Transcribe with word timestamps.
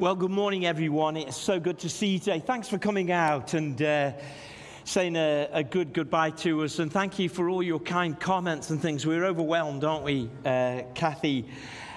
Well, 0.00 0.16
good 0.16 0.32
morning, 0.32 0.66
everyone. 0.66 1.16
It's 1.16 1.36
so 1.36 1.60
good 1.60 1.78
to 1.78 1.88
see 1.88 2.08
you 2.08 2.18
today. 2.18 2.40
Thanks 2.40 2.66
for 2.66 2.78
coming 2.78 3.12
out 3.12 3.54
and 3.54 3.80
uh, 3.80 4.10
saying 4.82 5.14
a, 5.14 5.48
a, 5.52 5.62
good 5.62 5.92
goodbye 5.92 6.30
to 6.30 6.64
us. 6.64 6.80
And 6.80 6.92
thank 6.92 7.20
you 7.20 7.28
for 7.28 7.48
all 7.48 7.62
your 7.62 7.78
kind 7.78 8.18
comments 8.18 8.70
and 8.70 8.82
things. 8.82 9.06
We're 9.06 9.24
overwhelmed, 9.24 9.84
aren't 9.84 10.02
we, 10.02 10.28
uh, 10.44 10.82
Kathy? 10.94 11.44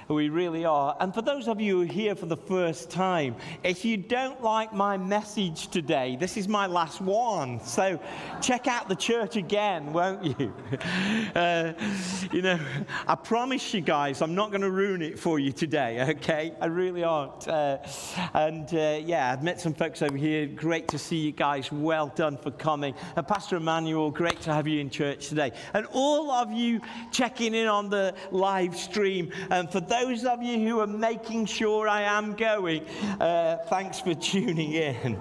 We 0.07 0.29
really 0.29 0.63
are. 0.63 0.95
And 1.01 1.13
for 1.13 1.21
those 1.21 1.49
of 1.49 1.59
you 1.59 1.77
who 1.77 1.83
are 1.83 1.85
here 1.85 2.15
for 2.15 2.27
the 2.27 2.37
first 2.37 2.89
time, 2.89 3.35
if 3.63 3.83
you 3.83 3.97
don't 3.97 4.41
like 4.41 4.71
my 4.73 4.95
message 4.97 5.67
today, 5.67 6.15
this 6.17 6.37
is 6.37 6.47
my 6.47 6.65
last 6.65 7.01
one. 7.01 7.59
So 7.65 7.99
check 8.41 8.67
out 8.67 8.87
the 8.87 8.95
church 8.95 9.35
again, 9.35 9.91
won't 9.93 10.23
you? 10.23 10.53
Uh, 11.35 11.73
you 12.31 12.41
know, 12.41 12.59
I 13.07 13.15
promise 13.15 13.73
you 13.73 13.81
guys, 13.81 14.21
I'm 14.21 14.33
not 14.33 14.49
going 14.49 14.61
to 14.61 14.71
ruin 14.71 15.01
it 15.01 15.19
for 15.19 15.39
you 15.39 15.51
today, 15.51 16.01
okay? 16.09 16.53
I 16.59 16.65
really 16.65 17.03
aren't. 17.03 17.47
Uh, 17.47 17.77
and 18.33 18.73
uh, 18.73 18.99
yeah, 19.03 19.31
I've 19.31 19.43
met 19.43 19.61
some 19.61 19.73
folks 19.73 20.01
over 20.01 20.17
here. 20.17 20.47
Great 20.47 20.87
to 20.89 20.97
see 20.97 21.17
you 21.17 21.31
guys. 21.31 21.71
Well 21.71 22.07
done 22.15 22.37
for 22.37 22.51
coming. 22.51 22.95
And 23.15 23.27
Pastor 23.27 23.57
Emmanuel, 23.57 24.09
great 24.09 24.41
to 24.41 24.53
have 24.53 24.67
you 24.67 24.79
in 24.79 24.89
church 24.89 25.29
today. 25.29 25.51
And 25.73 25.85
all 25.91 26.31
of 26.31 26.51
you 26.51 26.81
checking 27.11 27.53
in 27.53 27.67
on 27.67 27.89
the 27.89 28.15
live 28.31 28.75
stream. 28.75 29.31
And 29.51 29.69
for 29.71 29.79
those 29.81 29.96
those 30.01 30.25
of 30.25 30.43
you 30.43 30.59
who 30.59 30.79
are 30.79 30.87
making 30.87 31.45
sure 31.45 31.87
I 31.87 32.01
am 32.01 32.33
going, 32.33 32.85
uh, 33.19 33.57
thanks 33.67 33.99
for 33.99 34.13
tuning 34.31 34.73
in. 34.73 35.17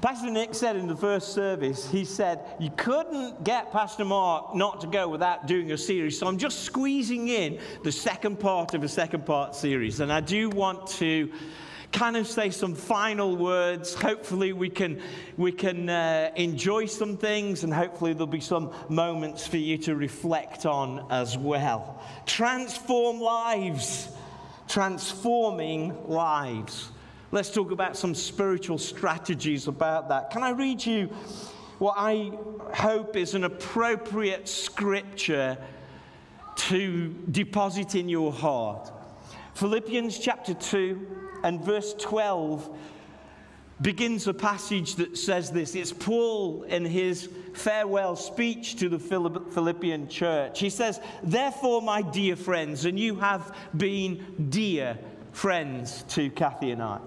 Pastor 0.00 0.30
Nick 0.30 0.54
said 0.54 0.76
in 0.76 0.86
the 0.86 0.96
first 0.96 1.32
service, 1.32 1.90
he 1.90 2.04
said, 2.04 2.40
You 2.60 2.70
couldn't 2.76 3.42
get 3.42 3.72
Pastor 3.72 4.04
Mark 4.04 4.54
not 4.54 4.80
to 4.82 4.86
go 4.86 5.08
without 5.08 5.46
doing 5.46 5.72
a 5.72 5.78
series. 5.78 6.18
So 6.18 6.26
I'm 6.26 6.38
just 6.38 6.60
squeezing 6.60 7.28
in 7.28 7.58
the 7.82 7.90
second 7.90 8.38
part 8.38 8.74
of 8.74 8.84
a 8.84 8.88
second 8.88 9.24
part 9.24 9.54
series. 9.54 10.00
And 10.00 10.12
I 10.12 10.20
do 10.20 10.50
want 10.50 10.86
to 10.98 11.32
kind 11.92 12.16
of 12.16 12.26
say 12.26 12.50
some 12.50 12.74
final 12.74 13.36
words. 13.36 13.94
Hopefully, 13.94 14.52
we 14.52 14.68
can, 14.68 15.00
we 15.36 15.52
can 15.52 15.88
uh, 15.88 16.30
enjoy 16.36 16.86
some 16.86 17.16
things, 17.16 17.64
and 17.64 17.72
hopefully, 17.72 18.12
there'll 18.12 18.26
be 18.26 18.40
some 18.40 18.72
moments 18.88 19.46
for 19.46 19.56
you 19.56 19.78
to 19.78 19.94
reflect 19.94 20.66
on 20.66 21.06
as 21.10 21.36
well. 21.36 22.02
Transform 22.26 23.20
lives, 23.20 24.08
transforming 24.68 26.06
lives. 26.08 26.90
Let's 27.30 27.50
talk 27.50 27.72
about 27.72 27.96
some 27.96 28.14
spiritual 28.14 28.78
strategies 28.78 29.68
about 29.68 30.08
that. 30.08 30.30
Can 30.30 30.42
I 30.42 30.50
read 30.50 30.84
you 30.84 31.06
what 31.78 31.94
I 31.96 32.32
hope 32.74 33.16
is 33.16 33.34
an 33.34 33.44
appropriate 33.44 34.48
scripture 34.48 35.58
to 36.56 37.14
deposit 37.30 37.94
in 37.94 38.08
your 38.08 38.32
heart? 38.32 38.90
Philippians 39.54 40.18
chapter 40.18 40.54
2 40.54 41.27
and 41.42 41.62
verse 41.64 41.94
12 41.94 42.68
begins 43.80 44.26
a 44.26 44.34
passage 44.34 44.96
that 44.96 45.16
says 45.16 45.50
this. 45.50 45.74
It's 45.74 45.92
Paul 45.92 46.64
in 46.64 46.84
his 46.84 47.28
farewell 47.54 48.16
speech 48.16 48.76
to 48.76 48.88
the 48.88 48.98
Philippian 48.98 50.08
church. 50.08 50.58
He 50.58 50.70
says, 50.70 51.00
Therefore, 51.22 51.80
my 51.80 52.02
dear 52.02 52.36
friends, 52.36 52.84
and 52.84 52.98
you 52.98 53.16
have 53.16 53.54
been 53.76 54.48
dear 54.50 54.98
friends 55.32 56.04
to 56.08 56.30
Kathy 56.30 56.72
and 56.72 56.82
I. 56.82 56.98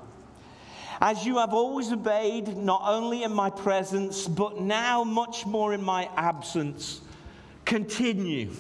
As 1.02 1.26
you 1.26 1.40
have 1.40 1.54
always 1.54 1.92
obeyed, 1.92 2.56
not 2.56 2.84
only 2.86 3.24
in 3.24 3.34
my 3.34 3.50
presence, 3.50 4.28
but 4.28 4.62
now 4.62 5.04
much 5.04 5.46
more 5.48 5.74
in 5.74 5.84
my 5.84 6.08
absence, 6.16 7.02
continue. 7.66 8.52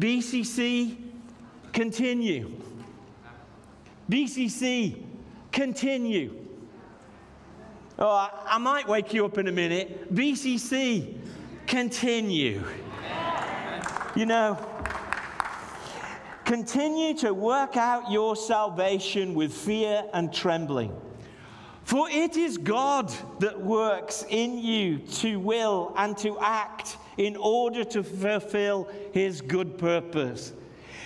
BCC, 0.00 0.96
continue. 1.72 2.50
BCC, 4.10 5.02
continue. 5.52 6.44
Oh, 7.98 8.28
I, 8.46 8.58
might 8.58 8.88
wake 8.88 9.14
you 9.14 9.24
up 9.24 9.38
in 9.38 9.46
a 9.46 9.52
minute. 9.52 10.12
BCC, 10.12 11.16
continue. 11.66 12.62
You 14.16 14.26
know, 14.26 14.58
continue 16.44 17.16
to 17.18 17.32
work 17.32 17.76
out 17.76 18.10
your 18.10 18.36
salvation 18.36 19.34
with 19.34 19.52
fear 19.52 20.04
and 20.12 20.32
trembling. 20.32 20.94
For 21.84 22.08
it 22.10 22.36
is 22.36 22.58
God 22.58 23.12
that 23.40 23.60
works 23.60 24.24
in 24.28 24.58
you 24.58 24.98
to 24.98 25.38
will 25.38 25.94
and 25.96 26.16
to 26.18 26.38
act 26.40 26.96
in 27.18 27.36
order 27.36 27.84
to 27.84 28.02
fulfill 28.02 28.88
his 29.12 29.40
good 29.40 29.78
purpose. 29.78 30.52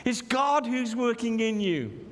It's 0.04 0.22
God 0.22 0.66
who's 0.66 0.97
working 0.97 1.41
in 1.41 1.60
you. 1.60 2.07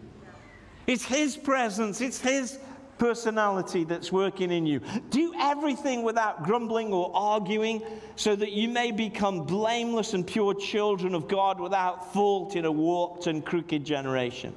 It's 0.86 1.04
His 1.04 1.36
presence, 1.36 2.00
it's 2.00 2.20
His 2.20 2.58
personality 2.98 3.84
that's 3.84 4.10
working 4.10 4.50
in 4.50 4.66
you. 4.66 4.80
Do 5.10 5.34
everything 5.38 6.02
without 6.02 6.44
grumbling 6.44 6.92
or 6.92 7.10
arguing 7.14 7.82
so 8.16 8.34
that 8.36 8.52
you 8.52 8.69
may 8.69 8.91
become 8.91 9.44
blameless 9.44 10.14
and 10.14 10.26
pure 10.26 10.54
children 10.54 11.14
of 11.14 11.28
God 11.28 11.60
without 11.60 12.12
fault 12.12 12.56
in 12.56 12.64
a 12.64 12.72
warped 12.72 13.26
and 13.26 13.44
crooked 13.44 13.84
generation. 13.84 14.54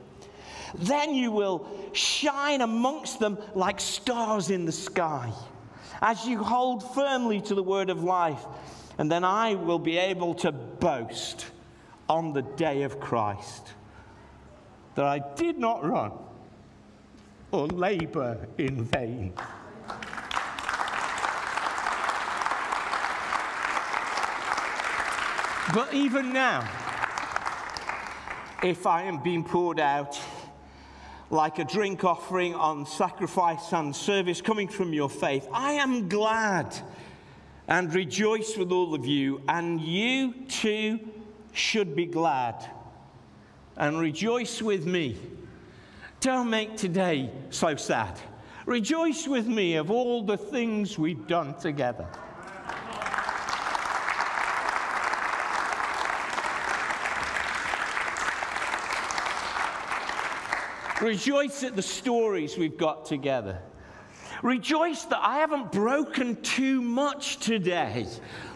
Then 0.76 1.14
you 1.14 1.32
will 1.32 1.68
shine 1.94 2.62
amongst 2.62 3.20
them 3.20 3.38
like 3.56 3.80
stars 3.80 4.50
in 4.50 4.66
the 4.66 4.72
sky 4.72 5.32
as 6.02 6.26
you 6.26 6.44
hold 6.44 6.94
firmly 6.94 7.42
to 7.42 7.56
the 7.56 7.64
word 7.64 7.90
of 7.90 8.04
life. 8.04 8.44
And 8.98 9.12
then 9.12 9.24
I 9.24 9.56
will 9.56 9.80
be 9.80 9.98
able 9.98 10.36
to 10.36 10.52
boast 10.52 11.48
on 12.08 12.34
the 12.34 12.42
day 12.42 12.84
of 12.84 13.00
Christ 13.00 13.74
that 14.96 15.06
I 15.06 15.20
did 15.36 15.58
not 15.58 15.84
run 15.86 16.12
or 17.52 17.68
labor 17.68 18.48
in 18.58 18.84
vain. 18.84 19.34
But 25.74 25.94
even 25.94 26.34
now, 26.34 26.68
if 28.64 28.88
I 28.88 29.04
am 29.04 29.22
being 29.22 29.44
poured 29.44 29.80
out 29.80 30.20
like 31.30 31.60
a 31.60 31.64
drink 31.64 32.04
offering 32.04 32.56
on 32.56 32.88
sacrifice 32.88 33.72
and 33.72 33.96
service 33.96 34.42
coming 34.42 34.68
from 34.68 34.94
your 34.94 35.10
faith, 35.10 35.48
I 35.54 35.74
am 35.74 36.10
glad 36.10 36.76
and 37.68 37.94
rejoice 37.94 38.58
with 38.58 38.72
all 38.72 38.96
of 38.96 39.06
you, 39.06 39.44
and 39.48 39.80
you 39.80 40.34
too 40.48 41.00
should 41.54 41.96
be 41.96 42.08
glad 42.08 42.68
and 43.80 43.98
rejoice 43.98 44.62
with 44.62 44.86
me. 44.86 45.18
Don't 46.20 46.50
make 46.50 46.76
today 46.76 47.32
so 47.50 47.78
sad. 47.78 48.20
Rejoice 48.66 49.26
with 49.26 49.48
me 49.48 49.76
of 49.76 49.90
all 49.90 50.22
the 50.22 50.38
things 50.38 51.00
we've 51.00 51.26
done 51.26 51.58
together. 51.60 52.08
Rejoice 61.02 61.64
at 61.64 61.78
the 61.78 61.82
stories 61.82 62.58
we've 62.58 62.78
got 62.78 63.06
together. 63.06 63.62
Rejoice 64.42 65.04
that 65.06 65.20
I 65.22 65.40
haven't 65.40 65.72
broken 65.72 66.42
too 66.42 66.82
much 66.82 67.38
today 67.38 68.08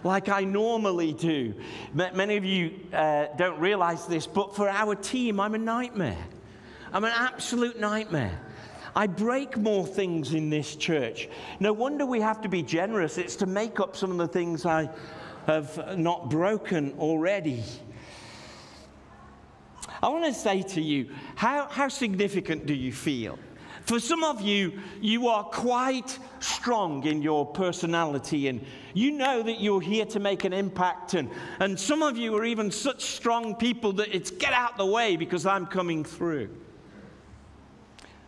like 0.04 0.30
I 0.30 0.44
normally 0.44 1.14
do. 1.14 1.54
Many 1.94 2.38
of 2.38 2.46
you 2.46 2.80
uh, 2.94 3.28
don't 3.38 3.60
realize 3.60 4.08
this, 4.08 4.26
but 4.26 4.56
for 4.56 4.70
our 4.70 4.96
team, 4.96 5.40
I'm 5.40 5.56
a 5.56 5.58
nightmare. 5.58 6.26
I'm 6.94 7.04
an 7.04 7.14
absolute 7.14 7.80
nightmare. 7.80 8.40
I 8.96 9.08
break 9.08 9.58
more 9.58 9.86
things 9.86 10.34
in 10.34 10.50
this 10.50 10.76
church. 10.76 11.28
No 11.60 11.74
wonder 11.74 12.06
we 12.06 12.22
have 12.22 12.42
to 12.42 12.50
be 12.50 12.62
generous. 12.62 13.18
It's 13.18 13.36
to 13.38 13.46
make 13.46 13.80
up 13.80 13.96
some 13.96 14.12
of 14.12 14.18
the 14.18 14.28
things 14.28 14.66
I 14.66 14.90
have 15.48 15.98
not 15.98 16.30
broken 16.30 16.94
already. 17.00 17.64
I 20.02 20.10
want 20.10 20.26
to 20.26 20.34
say 20.34 20.62
to 20.62 20.82
you, 20.82 21.10
how, 21.36 21.68
how 21.68 21.88
significant 21.88 22.66
do 22.66 22.74
you 22.74 22.94
feel? 22.94 23.40
For 23.86 24.00
some 24.00 24.24
of 24.24 24.42
you, 24.42 24.80
you 25.02 25.28
are 25.28 25.44
quite 25.44 26.18
strong 26.40 27.06
in 27.06 27.22
your 27.22 27.46
personality 27.46 28.48
and 28.48 28.64
you 28.94 29.12
know 29.12 29.44
that 29.44 29.60
you're 29.60 29.82
here 29.82 30.06
to 30.06 30.20
make 30.20 30.46
an 30.46 30.54
impact. 30.54 31.16
And, 31.16 31.30
and 31.60 31.78
some 31.78 32.02
of 32.02 32.18
you 32.18 32.36
are 32.38 32.46
even 32.46 32.72
such 32.72 33.04
strong 33.04 33.56
people 33.56 33.92
that 33.94 34.16
it's 34.16 34.32
get 34.32 34.54
out 34.54 34.78
the 34.78 34.86
way 34.86 35.18
because 35.18 35.46
I'm 35.46 35.66
coming 35.66 36.06
through. 36.06 36.50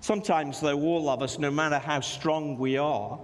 Sometimes, 0.01 0.59
though, 0.59 0.79
all 0.79 1.09
of 1.09 1.23
us, 1.23 1.39
no 1.39 1.49
matter 1.49 1.79
how 1.79 2.01
strong 2.01 2.57
we 2.57 2.77
are, 2.77 3.17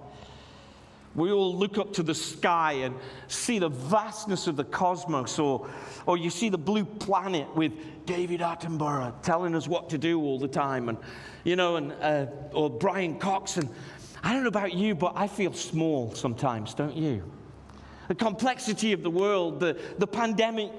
we 1.14 1.32
all 1.32 1.54
look 1.56 1.78
up 1.78 1.92
to 1.94 2.04
the 2.04 2.16
sky 2.16 2.74
and 2.74 2.96
see 3.28 3.60
the 3.60 3.70
vastness 3.70 4.48
of 4.48 4.56
the 4.56 4.64
cosmos, 4.64 5.38
or, 5.38 5.68
or 6.06 6.18
you 6.18 6.30
see 6.30 6.48
the 6.48 6.58
blue 6.58 6.86
planet 6.86 7.54
with 7.56 7.74
David 8.06 8.42
Attenborough 8.42 9.14
telling 9.22 9.56
us 9.56 9.68
what 9.68 9.90
to 9.90 9.98
do 9.98 10.22
all 10.22 10.40
the 10.40 10.48
time, 10.48 10.90
and 10.90 10.98
you 11.44 11.56
know, 11.56 11.76
and 11.76 11.94
uh, 11.94 12.26
or 12.54 12.70
Brian 12.70 13.20
Cox. 13.20 13.58
And 13.58 13.70
I 14.24 14.34
don't 14.34 14.44
know 14.44 14.50
about 14.50 14.74
you, 14.74 14.96
but 14.96 15.14
I 15.16 15.28
feel 15.28 15.54
small 15.54 16.14
sometimes, 16.14 16.74
don't 16.74 16.96
you? 16.96 17.24
The 18.08 18.16
complexity 18.16 18.92
of 18.92 19.04
the 19.04 19.10
world, 19.10 19.60
the, 19.60 19.80
the 19.98 20.08
pandemic 20.08 20.72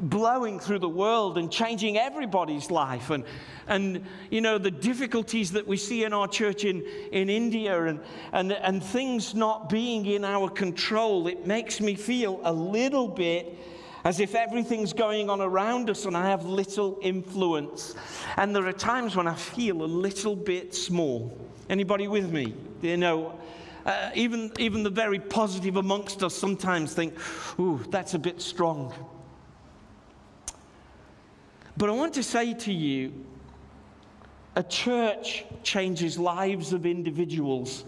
blowing 0.00 0.58
through 0.58 0.80
the 0.80 0.88
world 0.88 1.38
and 1.38 1.50
changing 1.50 1.96
everybody's 1.96 2.70
life. 2.70 3.10
And, 3.10 3.24
and 3.68 4.04
you 4.30 4.40
know, 4.40 4.58
the 4.58 4.70
difficulties 4.70 5.52
that 5.52 5.66
we 5.66 5.76
see 5.76 6.04
in 6.04 6.12
our 6.12 6.26
church 6.26 6.64
in, 6.64 6.82
in 7.12 7.28
India 7.30 7.84
and, 7.84 8.00
and, 8.32 8.52
and 8.52 8.82
things 8.82 9.34
not 9.34 9.68
being 9.68 10.06
in 10.06 10.24
our 10.24 10.48
control, 10.48 11.26
it 11.26 11.46
makes 11.46 11.80
me 11.80 11.94
feel 11.94 12.40
a 12.42 12.52
little 12.52 13.08
bit 13.08 13.56
as 14.04 14.20
if 14.20 14.34
everything's 14.34 14.92
going 14.92 15.28
on 15.28 15.40
around 15.40 15.90
us 15.90 16.06
and 16.06 16.16
I 16.16 16.28
have 16.28 16.44
little 16.44 16.98
influence. 17.02 17.94
And 18.36 18.54
there 18.54 18.66
are 18.66 18.72
times 18.72 19.16
when 19.16 19.26
I 19.26 19.34
feel 19.34 19.82
a 19.82 19.84
little 19.84 20.36
bit 20.36 20.74
small. 20.74 21.36
Anybody 21.68 22.08
with 22.08 22.32
me? 22.32 22.54
You 22.82 22.96
know, 22.96 23.38
uh, 23.84 24.10
even, 24.14 24.52
even 24.58 24.82
the 24.82 24.90
very 24.90 25.18
positive 25.18 25.76
amongst 25.76 26.22
us 26.22 26.34
sometimes 26.34 26.94
think, 26.94 27.14
ooh, 27.58 27.80
that's 27.90 28.14
a 28.14 28.18
bit 28.18 28.40
strong. 28.40 28.94
But 31.76 31.88
I 31.88 31.92
want 31.92 32.14
to 32.14 32.22
say 32.22 32.54
to 32.54 32.72
you 32.72 33.12
a 34.56 34.62
church 34.62 35.44
changes 35.62 36.18
lives 36.18 36.72
of 36.72 36.84
individuals 36.84 37.84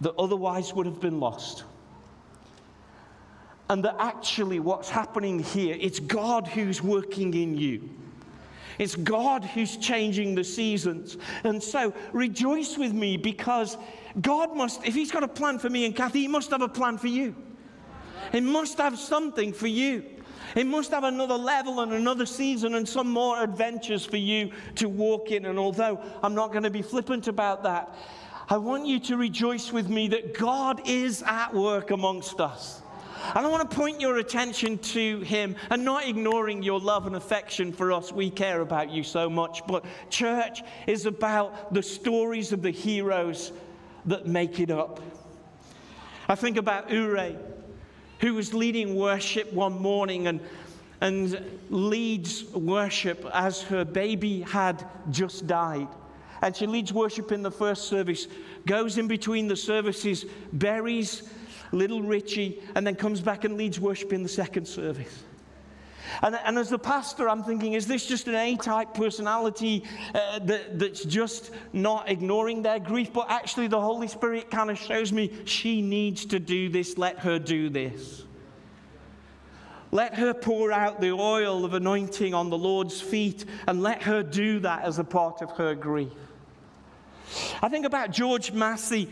that 0.00 0.14
otherwise 0.18 0.72
would 0.74 0.86
have 0.86 1.00
been 1.00 1.20
lost. 1.20 1.64
And 3.68 3.84
that 3.84 3.96
actually, 3.98 4.60
what's 4.60 4.90
happening 4.90 5.38
here, 5.38 5.76
it's 5.80 6.00
God 6.00 6.46
who's 6.46 6.82
working 6.82 7.32
in 7.34 7.56
you. 7.56 7.88
It's 8.78 8.96
God 8.96 9.44
who's 9.44 9.76
changing 9.76 10.34
the 10.34 10.44
seasons. 10.44 11.16
And 11.44 11.62
so 11.62 11.94
rejoice 12.12 12.76
with 12.76 12.92
me 12.92 13.16
because 13.16 13.76
God 14.20 14.56
must, 14.56 14.84
if 14.84 14.94
He's 14.94 15.10
got 15.10 15.22
a 15.22 15.28
plan 15.28 15.58
for 15.58 15.70
me 15.70 15.84
and 15.84 15.94
Kathy, 15.94 16.20
He 16.20 16.28
must 16.28 16.50
have 16.50 16.62
a 16.62 16.68
plan 16.68 16.98
for 16.98 17.06
you. 17.06 17.34
He 18.32 18.40
must 18.40 18.78
have 18.78 18.98
something 18.98 19.52
for 19.52 19.66
you. 19.66 20.04
He 20.54 20.64
must 20.64 20.90
have 20.90 21.04
another 21.04 21.36
level 21.36 21.80
and 21.80 21.92
another 21.92 22.26
season 22.26 22.74
and 22.74 22.86
some 22.86 23.10
more 23.10 23.42
adventures 23.42 24.04
for 24.04 24.18
you 24.18 24.52
to 24.76 24.88
walk 24.88 25.30
in. 25.30 25.46
And 25.46 25.58
although 25.58 26.02
I'm 26.22 26.34
not 26.34 26.50
going 26.50 26.64
to 26.64 26.70
be 26.70 26.82
flippant 26.82 27.28
about 27.28 27.62
that, 27.62 27.94
I 28.48 28.58
want 28.58 28.86
you 28.86 29.00
to 29.00 29.16
rejoice 29.16 29.72
with 29.72 29.88
me 29.88 30.08
that 30.08 30.36
God 30.36 30.82
is 30.86 31.22
at 31.22 31.54
work 31.54 31.90
amongst 31.90 32.40
us. 32.40 32.82
And 33.34 33.46
I 33.46 33.48
want 33.48 33.68
to 33.70 33.76
point 33.76 34.00
your 34.00 34.18
attention 34.18 34.78
to 34.78 35.20
him 35.20 35.56
and 35.70 35.84
not 35.84 36.06
ignoring 36.06 36.62
your 36.62 36.80
love 36.80 37.06
and 37.06 37.16
affection 37.16 37.72
for 37.72 37.92
us. 37.92 38.12
We 38.12 38.30
care 38.30 38.60
about 38.60 38.90
you 38.90 39.02
so 39.02 39.30
much. 39.30 39.66
But 39.66 39.84
church 40.10 40.62
is 40.86 41.06
about 41.06 41.72
the 41.72 41.82
stories 41.82 42.52
of 42.52 42.62
the 42.62 42.70
heroes 42.70 43.52
that 44.06 44.26
make 44.26 44.60
it 44.60 44.70
up. 44.70 45.00
I 46.28 46.34
think 46.34 46.56
about 46.56 46.90
Ure, 46.90 47.32
who 48.20 48.34
was 48.34 48.54
leading 48.54 48.96
worship 48.96 49.52
one 49.52 49.80
morning 49.80 50.26
and, 50.26 50.40
and 51.00 51.60
leads 51.70 52.44
worship 52.52 53.26
as 53.32 53.62
her 53.62 53.84
baby 53.84 54.42
had 54.42 54.84
just 55.10 55.46
died. 55.46 55.88
And 56.42 56.56
she 56.56 56.66
leads 56.66 56.92
worship 56.92 57.30
in 57.30 57.42
the 57.42 57.50
first 57.50 57.84
service, 57.84 58.26
goes 58.66 58.98
in 58.98 59.06
between 59.06 59.46
the 59.46 59.56
services, 59.56 60.24
buries 60.52 61.22
little 61.72 62.02
Richie, 62.02 62.62
and 62.74 62.86
then 62.86 62.94
comes 62.94 63.20
back 63.20 63.44
and 63.44 63.56
leads 63.56 63.80
worship 63.80 64.12
in 64.12 64.22
the 64.22 64.28
second 64.28 64.66
service. 64.66 65.24
And, 66.22 66.38
and 66.44 66.58
as 66.58 66.68
the 66.68 66.78
pastor, 66.78 67.28
I'm 67.28 67.42
thinking, 67.42 67.72
is 67.72 67.86
this 67.86 68.06
just 68.06 68.28
an 68.28 68.34
A 68.34 68.56
type 68.56 68.92
personality 68.92 69.84
uh, 70.14 70.40
that, 70.40 70.78
that's 70.78 71.04
just 71.04 71.50
not 71.72 72.08
ignoring 72.08 72.62
their 72.62 72.78
grief? 72.78 73.12
But 73.12 73.30
actually, 73.30 73.68
the 73.68 73.80
Holy 73.80 74.08
Spirit 74.08 74.50
kind 74.50 74.70
of 74.70 74.78
shows 74.78 75.12
me 75.12 75.32
she 75.44 75.80
needs 75.80 76.26
to 76.26 76.38
do 76.38 76.68
this. 76.68 76.98
Let 76.98 77.20
her 77.20 77.38
do 77.38 77.70
this. 77.70 78.24
Let 79.90 80.14
her 80.14 80.32
pour 80.32 80.72
out 80.72 81.00
the 81.00 81.12
oil 81.12 81.64
of 81.64 81.74
anointing 81.74 82.32
on 82.32 82.48
the 82.50 82.58
Lord's 82.58 83.00
feet 83.00 83.44
and 83.66 83.82
let 83.82 84.02
her 84.04 84.22
do 84.22 84.60
that 84.60 84.84
as 84.84 84.98
a 84.98 85.04
part 85.04 85.42
of 85.42 85.50
her 85.52 85.74
grief. 85.74 86.12
I 87.62 87.68
think 87.68 87.86
about 87.86 88.10
George 88.10 88.52
Massey 88.52 89.08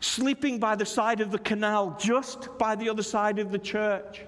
sleeping 0.00 0.58
by 0.58 0.76
the 0.76 0.86
side 0.86 1.20
of 1.20 1.30
the 1.30 1.38
canal, 1.38 1.96
just 1.98 2.48
by 2.58 2.74
the 2.74 2.88
other 2.88 3.02
side 3.02 3.38
of 3.38 3.50
the 3.50 3.58
church. 3.58 4.22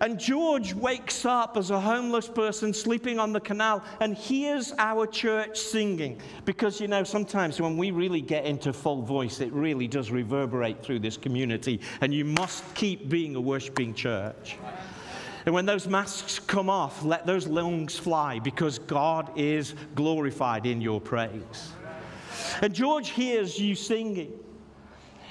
And 0.00 0.18
George 0.18 0.74
wakes 0.74 1.24
up 1.24 1.56
as 1.56 1.70
a 1.70 1.80
homeless 1.80 2.28
person 2.28 2.74
sleeping 2.74 3.18
on 3.18 3.32
the 3.32 3.40
canal 3.40 3.82
and 4.00 4.14
hears 4.14 4.74
our 4.78 5.06
church 5.06 5.58
singing. 5.58 6.20
Because, 6.44 6.80
you 6.80 6.88
know, 6.88 7.04
sometimes 7.04 7.60
when 7.60 7.76
we 7.76 7.90
really 7.90 8.20
get 8.20 8.44
into 8.44 8.72
full 8.72 9.02
voice, 9.02 9.40
it 9.40 9.52
really 9.52 9.88
does 9.88 10.10
reverberate 10.10 10.82
through 10.82 10.98
this 10.98 11.16
community. 11.16 11.80
And 12.00 12.12
you 12.12 12.24
must 12.24 12.74
keep 12.74 13.08
being 13.08 13.34
a 13.36 13.40
worshiping 13.40 13.94
church. 13.94 14.56
And 15.46 15.54
when 15.54 15.64
those 15.64 15.86
masks 15.86 16.38
come 16.38 16.68
off, 16.68 17.02
let 17.02 17.24
those 17.24 17.46
lungs 17.46 17.98
fly 17.98 18.38
because 18.38 18.78
God 18.80 19.30
is 19.36 19.74
glorified 19.94 20.66
in 20.66 20.82
your 20.82 21.00
praise. 21.00 21.72
And 22.62 22.74
George 22.74 23.10
hears 23.10 23.58
you 23.58 23.74
singing. 23.74 24.32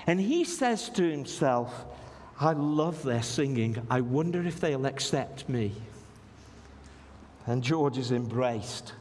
And 0.06 0.20
he 0.20 0.44
says 0.44 0.90
to 0.90 1.04
himself, 1.04 1.86
I 2.40 2.54
love 2.54 3.04
their 3.04 3.24
singing. 3.24 3.78
I 3.90 4.02
wonder 4.02 4.42
if 4.46 4.60
they'll 4.60 4.86
accept 4.86 5.50
me. 5.50 5.74
And 7.46 7.64
George 7.64 7.98
is 7.98 8.12
embraced 8.12 8.94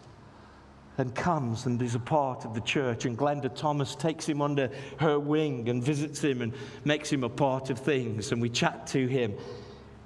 and 0.98 1.14
comes 1.14 1.66
and 1.66 1.80
is 1.82 1.94
a 1.94 2.00
part 2.00 2.44
of 2.44 2.54
the 2.54 2.60
church. 2.62 3.04
And 3.04 3.18
Glenda 3.18 3.54
Thomas 3.54 3.94
takes 3.94 4.26
him 4.26 4.40
under 4.40 4.70
her 4.98 5.18
wing 5.18 5.68
and 5.68 5.82
visits 5.82 6.22
him 6.22 6.42
and 6.42 6.52
makes 6.84 7.12
him 7.12 7.24
a 7.24 7.28
part 7.28 7.70
of 7.70 7.78
things. 7.78 8.32
And 8.32 8.40
we 8.40 8.48
chat 8.48 8.86
to 8.88 9.06
him, 9.06 9.34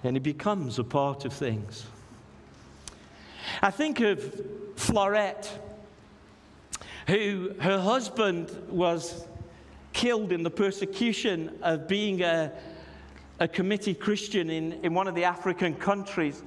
and 0.02 0.16
he 0.16 0.20
becomes 0.20 0.78
a 0.78 0.84
part 0.84 1.24
of 1.24 1.32
things. 1.32 1.86
I 3.62 3.70
think 3.70 4.00
of 4.00 4.18
Florette 4.76 5.48
who 7.10 7.52
her 7.58 7.80
husband 7.80 8.56
was 8.68 9.26
killed 9.92 10.30
in 10.30 10.44
the 10.44 10.50
persecution 10.50 11.58
of 11.60 11.88
being 11.88 12.22
a, 12.22 12.52
a 13.40 13.48
committed 13.48 13.98
Christian 13.98 14.48
in, 14.48 14.74
in 14.84 14.94
one 14.94 15.08
of 15.08 15.16
the 15.16 15.24
African 15.24 15.74
countries. 15.74 16.40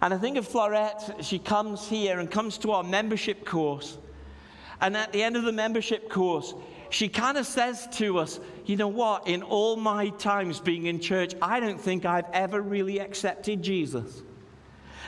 And 0.00 0.12
I 0.12 0.18
think 0.18 0.36
of 0.36 0.48
Florette, 0.48 1.22
she 1.24 1.38
comes 1.38 1.88
here 1.88 2.18
and 2.18 2.28
comes 2.28 2.58
to 2.58 2.72
our 2.72 2.82
membership 2.82 3.46
course. 3.46 3.98
And 4.80 4.96
at 4.96 5.12
the 5.12 5.22
end 5.22 5.36
of 5.36 5.44
the 5.44 5.52
membership 5.52 6.10
course, 6.10 6.54
she 6.90 7.08
kind 7.08 7.38
of 7.38 7.46
says 7.46 7.86
to 7.92 8.18
us, 8.18 8.40
You 8.66 8.74
know 8.74 8.88
what? 8.88 9.28
In 9.28 9.44
all 9.44 9.76
my 9.76 10.08
times 10.08 10.58
being 10.58 10.86
in 10.86 10.98
church, 10.98 11.34
I 11.40 11.60
don't 11.60 11.80
think 11.80 12.04
I've 12.04 12.28
ever 12.32 12.60
really 12.60 12.98
accepted 12.98 13.62
Jesus. 13.62 14.24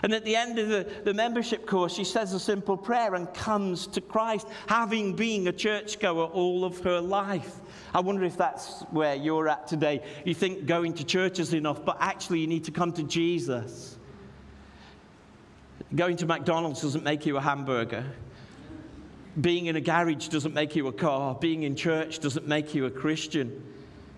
And 0.05 0.13
at 0.13 0.23
the 0.27 0.37
end 0.37 0.59
of 0.59 0.69
the, 0.69 0.87
the 1.03 1.15
membership 1.15 1.67
course, 1.67 1.95
she 1.95 2.05
says 2.05 2.35
a 2.35 2.39
simple 2.39 2.77
prayer 2.77 3.15
and 3.15 3.33
comes 3.33 3.87
to 3.87 4.03
Christ, 4.03 4.47
having 4.67 5.17
been 5.17 5.49
a 5.49 5.53
churchgoer 5.53 6.27
all 6.27 6.67
of 6.67 6.79
her 6.81 7.01
life. 7.01 7.57
I 7.95 8.01
wonder 8.01 8.23
if 8.23 8.37
that's 8.37 8.83
where 8.91 9.15
you're 9.15 9.49
at 9.49 9.67
today. 9.67 10.03
You 10.27 10.35
think 10.35 10.67
going 10.67 10.93
to 10.95 11.05
church 11.05 11.39
is 11.39 11.55
enough, 11.55 11.87
but 11.87 11.97
actually, 12.01 12.41
you 12.41 12.47
need 12.47 12.65
to 12.65 12.71
come 12.71 12.93
to 12.93 13.03
Jesus. 13.03 13.97
Going 15.95 16.19
to 16.19 16.27
McDonald's 16.27 16.83
doesn't 16.83 17.03
make 17.03 17.25
you 17.25 17.39
a 17.39 17.41
hamburger. 17.41 18.05
Being 19.41 19.67
in 19.67 19.77
a 19.77 19.81
garage 19.81 20.29
doesn't 20.29 20.53
make 20.53 20.77
you 20.77 20.87
a 20.89 20.93
car. 20.93 21.35
Being 21.35 21.63
in 21.63 21.77
church 21.77 22.19
doesn't 22.19 22.47
make 22.47 22.75
you 22.75 22.85
a 22.85 22.91
Christian. 22.91 23.65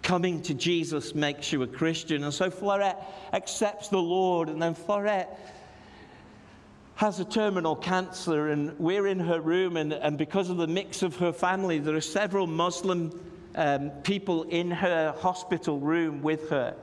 Coming 0.02 0.42
to 0.42 0.54
Jesus 0.54 1.14
makes 1.14 1.52
you 1.52 1.62
a 1.62 1.66
Christian. 1.68 2.24
And 2.24 2.34
so 2.34 2.50
Florette 2.50 3.04
accepts 3.32 3.86
the 3.86 4.02
Lord, 4.02 4.48
and 4.48 4.60
then 4.60 4.74
Florette 4.74 5.28
has 6.96 7.20
a 7.20 7.24
terminal 7.24 7.76
cancer, 7.76 8.48
and 8.48 8.76
we're 8.78 9.06
in 9.06 9.20
her 9.20 9.40
room, 9.40 9.76
and, 9.76 9.92
and 9.92 10.16
because 10.16 10.48
of 10.48 10.56
the 10.56 10.66
mix 10.66 11.02
of 11.02 11.16
her 11.16 11.32
family, 11.32 11.78
there 11.78 11.94
are 11.94 12.00
several 12.00 12.46
Muslim 12.46 13.20
um, 13.54 13.90
people 14.02 14.44
in 14.44 14.70
her 14.70 15.14
hospital 15.18 15.78
room 15.78 16.22
with 16.22 16.48
her 16.48 16.74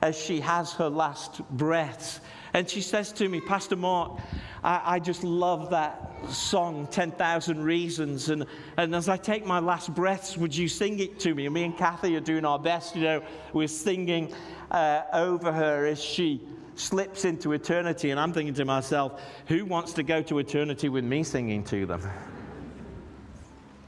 as 0.00 0.16
she 0.16 0.40
has 0.40 0.72
her 0.72 0.88
last 0.88 1.40
breaths. 1.50 2.20
And 2.54 2.68
she 2.68 2.80
says 2.80 3.12
to 3.12 3.28
me, 3.28 3.40
Pastor 3.40 3.76
Mark, 3.76 4.20
I, 4.62 4.82
I 4.84 4.98
just 4.98 5.24
love 5.24 5.70
that 5.70 6.12
song, 6.28 6.86
10,000 6.88 7.62
Reasons. 7.62 8.28
And, 8.28 8.46
and 8.76 8.94
as 8.94 9.08
I 9.08 9.16
take 9.16 9.46
my 9.46 9.58
last 9.58 9.94
breaths, 9.94 10.36
would 10.36 10.54
you 10.54 10.68
sing 10.68 10.98
it 11.00 11.18
to 11.20 11.34
me? 11.34 11.46
And 11.46 11.54
me 11.54 11.64
and 11.64 11.76
Kathy 11.76 12.16
are 12.16 12.20
doing 12.20 12.44
our 12.44 12.58
best, 12.58 12.94
you 12.94 13.02
know, 13.02 13.22
we're 13.52 13.68
singing 13.68 14.32
uh, 14.70 15.02
over 15.12 15.52
her 15.52 15.86
as 15.86 16.02
she 16.02 16.40
slips 16.74 17.24
into 17.24 17.52
eternity, 17.52 18.10
and 18.10 18.18
I'm 18.18 18.32
thinking 18.32 18.54
to 18.54 18.64
myself, 18.64 19.20
who 19.46 19.64
wants 19.64 19.92
to 19.94 20.02
go 20.02 20.22
to 20.22 20.38
eternity 20.38 20.88
with 20.88 21.04
me 21.04 21.22
singing 21.22 21.64
to 21.64 21.86
them? 21.86 22.02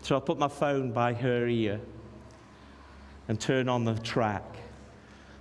So 0.02 0.16
I 0.16 0.20
put 0.20 0.38
my 0.38 0.48
phone 0.48 0.92
by 0.92 1.14
her 1.14 1.46
ear 1.48 1.80
and 3.28 3.40
turn 3.40 3.68
on 3.68 3.84
the 3.84 3.94
track. 3.94 4.44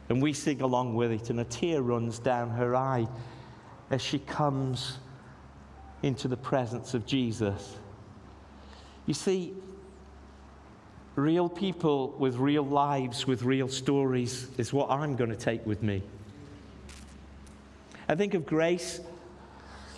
And 0.09 0.21
we 0.21 0.33
sing 0.33 0.61
along 0.61 0.95
with 0.95 1.11
it, 1.11 1.29
and 1.29 1.39
a 1.39 1.43
tear 1.43 1.81
runs 1.81 2.19
down 2.19 2.49
her 2.51 2.75
eye 2.75 3.07
as 3.89 4.01
she 4.01 4.19
comes 4.19 4.99
into 6.01 6.27
the 6.27 6.37
presence 6.37 6.93
of 6.93 7.05
Jesus. 7.05 7.77
You 9.05 9.13
see, 9.13 9.53
real 11.15 11.49
people 11.49 12.15
with 12.17 12.35
real 12.35 12.63
lives, 12.63 13.27
with 13.27 13.43
real 13.43 13.67
stories, 13.67 14.49
is 14.57 14.71
what 14.71 14.89
I'm 14.89 15.15
going 15.15 15.29
to 15.29 15.35
take 15.35 15.65
with 15.65 15.83
me. 15.83 16.03
I 18.07 18.15
think 18.15 18.33
of 18.33 18.45
Grace, 18.45 18.99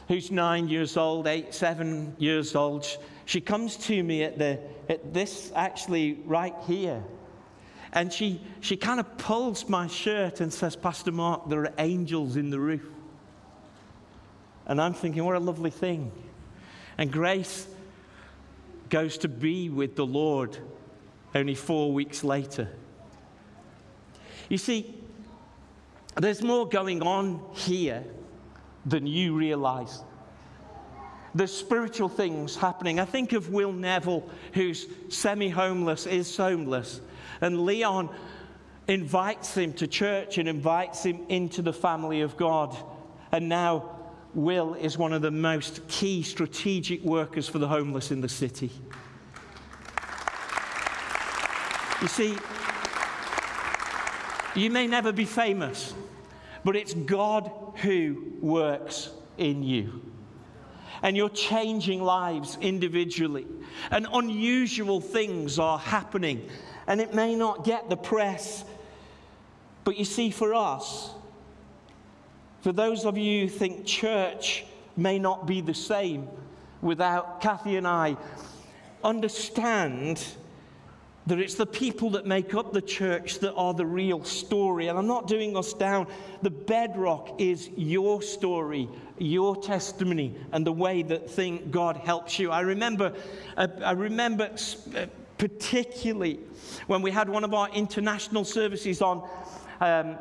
who's 0.07 0.31
nine 0.31 0.67
years 0.67 0.97
old, 0.97 1.27
eight, 1.27 1.53
seven 1.53 2.15
years 2.19 2.55
old. 2.55 2.85
She 3.25 3.41
comes 3.41 3.75
to 3.77 4.03
me 4.03 4.23
at, 4.23 4.37
the, 4.37 4.59
at 4.89 5.13
this, 5.13 5.51
actually, 5.55 6.21
right 6.25 6.55
here. 6.67 7.03
And 7.93 8.11
she, 8.11 8.41
she 8.59 8.75
kind 8.75 8.99
of 8.99 9.17
pulls 9.17 9.67
my 9.69 9.87
shirt 9.87 10.41
and 10.41 10.53
says, 10.53 10.75
Pastor 10.75 11.11
Mark, 11.11 11.49
there 11.49 11.61
are 11.61 11.73
angels 11.77 12.35
in 12.35 12.49
the 12.49 12.59
roof. 12.59 12.85
And 14.67 14.81
I'm 14.81 14.93
thinking, 14.93 15.23
what 15.23 15.35
a 15.35 15.39
lovely 15.39 15.69
thing. 15.69 16.11
And 16.97 17.11
Grace 17.11 17.67
goes 18.89 19.17
to 19.19 19.27
be 19.27 19.69
with 19.69 19.95
the 19.95 20.05
Lord 20.05 20.57
only 21.33 21.55
four 21.55 21.91
weeks 21.91 22.23
later. 22.23 22.69
You 24.49 24.57
see, 24.57 24.95
there's 26.15 26.41
more 26.41 26.67
going 26.67 27.01
on 27.01 27.41
here 27.53 28.03
than 28.85 29.05
you 29.05 29.35
realize. 29.35 30.01
There's 31.33 31.55
spiritual 31.55 32.07
things 32.07 32.55
happening. 32.55 32.99
I 32.99 33.05
think 33.05 33.33
of 33.33 33.49
Will 33.49 33.73
Neville, 33.73 34.29
who's 34.53 34.87
semi 35.09 35.49
homeless, 35.49 36.05
is 36.05 36.35
homeless, 36.35 37.01
and 37.41 37.65
Leon 37.65 38.09
invites 38.87 39.57
him 39.57 39.73
to 39.73 39.87
church 39.87 40.37
and 40.37 40.47
invites 40.47 41.03
him 41.03 41.25
into 41.27 41.61
the 41.61 41.73
family 41.73 42.21
of 42.21 42.37
God. 42.37 42.75
And 43.31 43.49
now 43.49 43.91
Will 44.33 44.75
is 44.75 44.97
one 44.97 45.11
of 45.11 45.21
the 45.21 45.31
most 45.31 45.87
key 45.87 46.21
strategic 46.21 47.01
workers 47.03 47.49
for 47.49 47.59
the 47.59 47.67
homeless 47.67 48.11
in 48.11 48.21
the 48.21 48.29
city. 48.29 48.71
You 52.01 52.07
see, 52.07 52.37
you 54.57 54.69
may 54.69 54.87
never 54.87 55.11
be 55.11 55.25
famous, 55.25 55.93
but 56.63 56.75
it's 56.75 56.93
God 56.93 57.51
who 57.77 58.33
works 58.41 59.09
in 59.37 59.63
you. 59.63 60.01
And 61.01 61.15
you're 61.15 61.29
changing 61.29 62.01
lives 62.01 62.57
individually. 62.61 63.45
And 63.91 64.07
unusual 64.11 65.01
things 65.01 65.59
are 65.59 65.77
happening. 65.77 66.49
And 66.87 67.01
it 67.01 67.13
may 67.13 67.35
not 67.35 67.65
get 67.65 67.89
the 67.89 67.97
press. 67.97 68.63
But 69.83 69.97
you 69.97 70.05
see, 70.05 70.31
for 70.31 70.53
us, 70.53 71.11
for 72.61 72.71
those 72.71 73.05
of 73.05 73.17
you 73.17 73.43
who 73.43 73.49
think 73.49 73.85
church 73.85 74.65
may 74.97 75.19
not 75.19 75.45
be 75.45 75.61
the 75.61 75.73
same 75.73 76.27
without 76.81 77.41
Kathy 77.41 77.75
and 77.75 77.87
I, 77.87 78.17
understand 79.03 80.23
that 81.27 81.39
it's 81.39 81.55
the 81.55 81.65
people 81.65 82.11
that 82.11 82.25
make 82.25 82.53
up 82.53 82.71
the 82.71 82.81
church 82.81 83.39
that 83.39 83.53
are 83.53 83.73
the 83.73 83.85
real 83.85 84.23
story. 84.23 84.87
And 84.87 84.97
I'm 84.97 85.07
not 85.07 85.27
doing 85.27 85.57
us 85.57 85.73
down. 85.73 86.07
The 86.41 86.51
bedrock 86.51 87.41
is 87.41 87.69
your 87.75 88.21
story, 88.21 88.87
your 89.17 89.55
testimony, 89.55 90.35
and 90.51 90.65
the 90.65 90.71
way 90.71 91.01
that 91.03 91.29
thing 91.29 91.69
God 91.71 91.97
helps 91.97 92.37
you. 92.37 92.51
I 92.51 92.61
remember, 92.61 93.13
uh, 93.57 93.67
I 93.83 93.91
remember 93.91 94.51
uh, 94.95 95.07
particularly 95.37 96.39
when 96.87 97.01
we 97.01 97.11
had 97.11 97.27
one 97.27 97.43
of 97.43 97.53
our 97.53 97.69
international 97.69 98.45
services 98.45 99.01
on. 99.01 99.27
Um, 99.81 100.17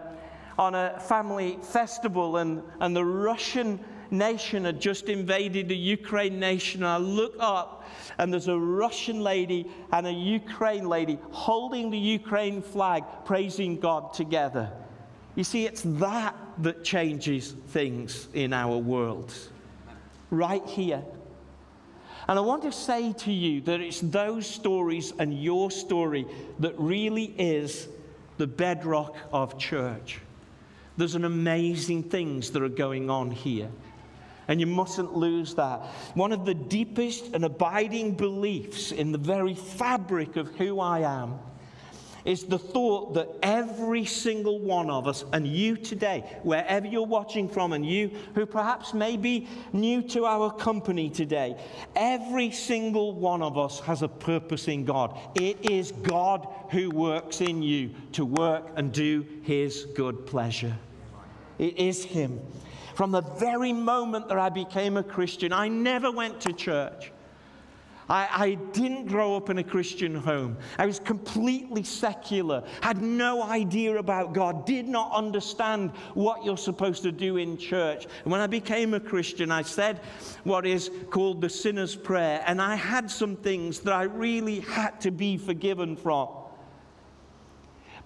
on 0.57 0.75
a 0.75 1.01
family 1.01 1.59
festival, 1.63 2.37
and, 2.37 2.63
and 2.79 2.95
the 2.95 3.05
Russian 3.05 3.81
nation 4.11 4.65
had 4.65 4.81
just 4.81 5.09
invaded 5.09 5.69
the 5.69 5.77
Ukraine 5.77 6.39
nation. 6.39 6.83
And 6.83 6.89
I 6.89 6.97
look 6.99 7.35
up, 7.39 7.85
and 8.19 8.33
there's 8.33 8.49
a 8.49 8.59
Russian 8.59 9.21
lady 9.21 9.67
and 9.93 10.07
a 10.07 10.13
Ukraine 10.13 10.87
lady 10.89 11.19
holding 11.31 11.91
the 11.91 11.99
Ukraine 11.99 12.63
flag, 12.63 13.05
praising 13.25 13.79
God 13.81 14.15
together. 14.15 14.71
You 15.35 15.45
see, 15.45 15.67
it's 15.67 15.83
that 15.83 16.37
that 16.59 16.85
changes 16.85 17.53
things 17.69 18.29
in 18.35 18.53
our 18.53 18.77
world. 18.77 19.35
Right 20.31 20.65
here. 20.67 21.03
And 22.29 22.39
I 22.39 22.43
want 22.43 22.63
to 22.63 22.73
say 22.73 23.13
to 23.13 23.33
you 23.33 23.61
that 23.63 23.81
it's 23.81 24.01
those 24.01 24.47
stories 24.47 25.13
and 25.19 25.43
your 25.43 25.71
story 25.71 26.27
that 26.61 26.79
really 26.79 27.35
is 27.39 27.89
the 28.39 28.47
bedrock 28.47 29.17
of 29.33 29.59
church. 29.59 30.21
There's 30.97 31.17
an 31.17 31.25
amazing 31.25 32.05
things 32.05 32.51
that 32.53 32.63
are 32.63 32.69
going 32.69 33.11
on 33.11 33.31
here. 33.31 33.69
And 34.49 34.61
you 34.61 34.67
mustn't 34.67 35.15
lose 35.15 35.55
that. 35.55 35.81
One 36.15 36.33
of 36.33 36.45
the 36.45 36.55
deepest 36.55 37.35
and 37.35 37.45
abiding 37.45 38.15
beliefs 38.15 38.93
in 38.93 39.13
the 39.13 39.19
very 39.19 39.55
fabric 39.55 40.37
of 40.37 40.55
who 40.57 40.81
I 40.81 41.01
am 41.01 41.39
is 42.25 42.45
the 42.45 42.59
thought 42.59 43.15
that 43.15 43.29
every 43.43 44.05
single 44.05 44.59
one 44.59 44.89
of 44.89 45.07
us, 45.07 45.25
and 45.33 45.47
you 45.47 45.77
today, 45.77 46.25
wherever 46.43 46.87
you're 46.87 47.07
watching 47.07 47.49
from, 47.49 47.73
and 47.73 47.85
you 47.85 48.11
who 48.35 48.47
perhaps 48.47 48.95
may 48.95 49.17
be 49.17 49.47
new 49.73 50.01
to 50.03 50.25
our 50.25 50.51
company 50.51 51.11
today, 51.11 51.57
every 51.95 52.51
single 52.51 53.13
one 53.13 53.43
of 53.43 53.59
us 53.59 53.81
has 53.81 54.03
a 54.03 54.09
purpose 54.09 54.69
in 54.69 54.85
God. 54.85 55.19
It 55.35 55.71
is 55.71 55.93
God 55.93 56.49
who 56.71 56.91
works 56.91 57.41
in 57.41 57.63
you 57.63 57.91
to 58.13 58.25
work 58.25 58.71
and 58.77 58.91
do 58.93 59.27
his 59.43 59.85
good 59.95 60.27
pleasure. 60.27 60.77
It 61.59 61.79
is 61.79 62.05
him. 62.05 62.41
From 62.95 63.11
the 63.11 63.23
very 63.23 63.73
moment 63.73 64.29
that 64.29 64.39
I 64.39 64.49
became 64.49 64.97
a 64.97 65.03
Christian, 65.03 65.53
I 65.53 65.69
never 65.69 66.11
went 66.11 66.41
to 66.43 66.53
church. 66.53 67.13
I, 68.09 68.29
I, 68.31 68.55
didn't 68.73 69.07
grow 69.07 69.35
up 69.35 69.49
in 69.49 69.59
a 69.59 69.65
Christian 69.65 70.15
home. 70.15 70.59
I 70.79 70.85
was 70.85 70.99
completely 70.99 71.83
secular, 71.85 72.63
had 72.83 73.01
no 73.01 73.43
idea 73.43 73.97
about 73.97 74.35
God, 74.35 74.67
did 74.67 74.87
not 74.87 75.13
understand 75.13 75.91
what 76.13 76.45
you're 76.45 76.59
supposed 76.59 77.03
to 77.05 77.13
do 77.13 77.39
in 77.39 77.57
church. 77.57 78.07
And 78.25 78.33
when 78.33 78.43
I 78.43 78.47
became 78.47 78.93
a 78.93 79.01
Christian, 79.01 79.51
I 79.51 79.63
said 79.63 80.01
what 80.45 80.67
is 80.67 80.91
called 81.11 81.41
the 81.41 81.49
sinner's 81.49 81.97
prayer, 81.97 82.43
and 82.47 82.61
I 82.61 82.77
had 82.77 83.11
some 83.11 83.37
things 83.37 83.81
that 83.81 83.95
I 83.95 84.03
really 84.03 84.61
had 84.61 85.01
to 85.01 85.11
be 85.11 85.39
forgiven 85.39 85.97
from. 85.97 86.29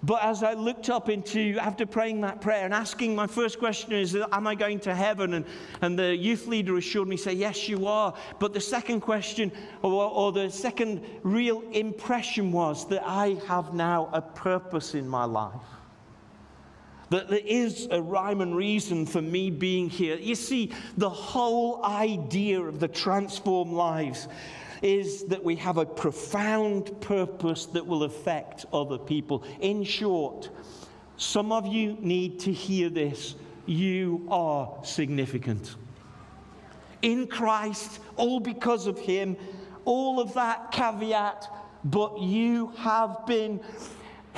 But 0.01 0.23
as 0.23 0.43
I 0.43 0.53
looked 0.53 0.89
up 0.89 1.09
into, 1.09 1.57
after 1.59 1.85
praying 1.85 2.21
that 2.21 2.39
prayer 2.39 2.63
and 2.63 2.73
asking, 2.73 3.15
my 3.15 3.27
first 3.27 3.59
question 3.59 3.91
is, 3.91 4.15
Am 4.15 4.47
I 4.47 4.55
going 4.55 4.79
to 4.81 4.95
heaven? 4.95 5.33
And, 5.33 5.45
and 5.81 5.99
the 5.99 6.15
youth 6.15 6.47
leader 6.47 6.77
assured 6.77 7.07
me, 7.07 7.17
say, 7.17 7.33
Yes, 7.33 7.67
you 7.67 7.85
are. 7.85 8.13
But 8.39 8.53
the 8.53 8.61
second 8.61 9.01
question, 9.01 9.51
or, 9.81 10.05
or 10.05 10.31
the 10.31 10.49
second 10.49 11.05
real 11.23 11.61
impression 11.71 12.51
was 12.51 12.87
that 12.89 13.03
I 13.05 13.39
have 13.47 13.73
now 13.73 14.09
a 14.13 14.21
purpose 14.21 14.95
in 14.95 15.07
my 15.07 15.25
life. 15.25 15.61
That 17.09 17.27
there 17.27 17.39
is 17.43 17.87
a 17.91 18.01
rhyme 18.01 18.39
and 18.39 18.55
reason 18.55 19.05
for 19.05 19.21
me 19.21 19.49
being 19.49 19.89
here. 19.89 20.15
You 20.15 20.35
see, 20.35 20.71
the 20.95 21.09
whole 21.09 21.83
idea 21.83 22.61
of 22.61 22.79
the 22.79 22.87
transformed 22.87 23.73
lives 23.73 24.27
is 24.81 25.23
that 25.25 25.43
we 25.43 25.55
have 25.57 25.77
a 25.77 25.85
profound 25.85 26.99
purpose 27.01 27.65
that 27.67 27.85
will 27.85 28.03
affect 28.03 28.65
other 28.71 28.97
people. 28.97 29.43
In 29.59 29.83
short, 29.83 30.49
some 31.17 31.51
of 31.51 31.67
you 31.67 31.97
need 31.99 32.39
to 32.41 32.53
hear 32.53 32.89
this. 32.89 33.35
You 33.65 34.25
are 34.29 34.73
significant. 34.83 35.75
In 37.01 37.27
Christ, 37.27 37.99
all 38.15 38.39
because 38.39 38.87
of 38.87 38.97
Him, 38.99 39.37
all 39.85 40.19
of 40.19 40.33
that 40.33 40.71
caveat, 40.71 41.47
but 41.83 42.19
you 42.19 42.67
have 42.77 43.25
been 43.25 43.61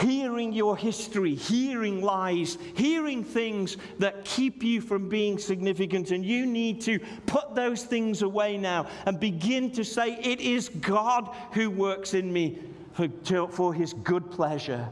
hearing 0.01 0.51
your 0.53 0.75
history, 0.75 1.35
hearing 1.35 2.01
lies, 2.01 2.57
hearing 2.75 3.23
things 3.23 3.77
that 3.99 4.25
keep 4.25 4.63
you 4.63 4.81
from 4.81 5.09
being 5.09 5.37
significant. 5.37 6.11
And 6.11 6.25
you 6.25 6.45
need 6.45 6.81
to 6.81 6.99
put 7.25 7.55
those 7.55 7.83
things 7.83 8.21
away 8.21 8.57
now 8.57 8.87
and 9.05 9.19
begin 9.19 9.71
to 9.71 9.83
say, 9.83 10.17
It 10.21 10.41
is 10.41 10.69
God 10.69 11.35
who 11.53 11.69
works 11.69 12.13
in 12.13 12.31
me 12.31 12.59
for, 12.93 13.07
to, 13.07 13.47
for 13.47 13.73
his 13.73 13.93
good 13.93 14.31
pleasure. 14.31 14.87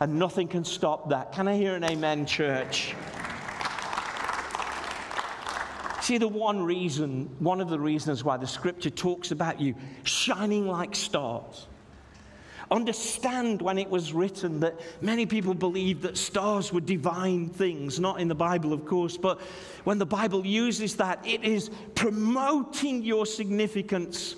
And 0.00 0.18
nothing 0.18 0.48
can 0.48 0.64
stop 0.64 1.08
that. 1.10 1.32
Can 1.32 1.48
I 1.48 1.56
hear 1.56 1.74
an 1.74 1.84
amen, 1.84 2.26
church? 2.26 2.94
See, 6.00 6.18
the 6.18 6.28
one 6.28 6.62
reason, 6.62 7.34
one 7.38 7.62
of 7.62 7.70
the 7.70 7.80
reasons 7.80 8.22
why 8.22 8.36
the 8.36 8.46
scripture 8.46 8.90
talks 8.90 9.30
about 9.30 9.58
you 9.58 9.74
shining 10.02 10.68
like 10.68 10.94
stars 10.94 11.66
understand 12.70 13.62
when 13.62 13.78
it 13.78 13.88
was 13.88 14.12
written 14.12 14.60
that 14.60 14.80
many 15.02 15.26
people 15.26 15.54
believed 15.54 16.02
that 16.02 16.16
stars 16.16 16.72
were 16.72 16.80
divine 16.80 17.48
things, 17.48 18.00
not 18.00 18.20
in 18.20 18.28
the 18.28 18.34
Bible, 18.34 18.72
of 18.72 18.84
course, 18.84 19.16
but 19.16 19.40
when 19.84 19.98
the 19.98 20.06
Bible 20.06 20.44
uses 20.46 20.96
that, 20.96 21.24
it 21.26 21.44
is 21.44 21.70
promoting 21.94 23.02
your 23.02 23.26
significance 23.26 24.36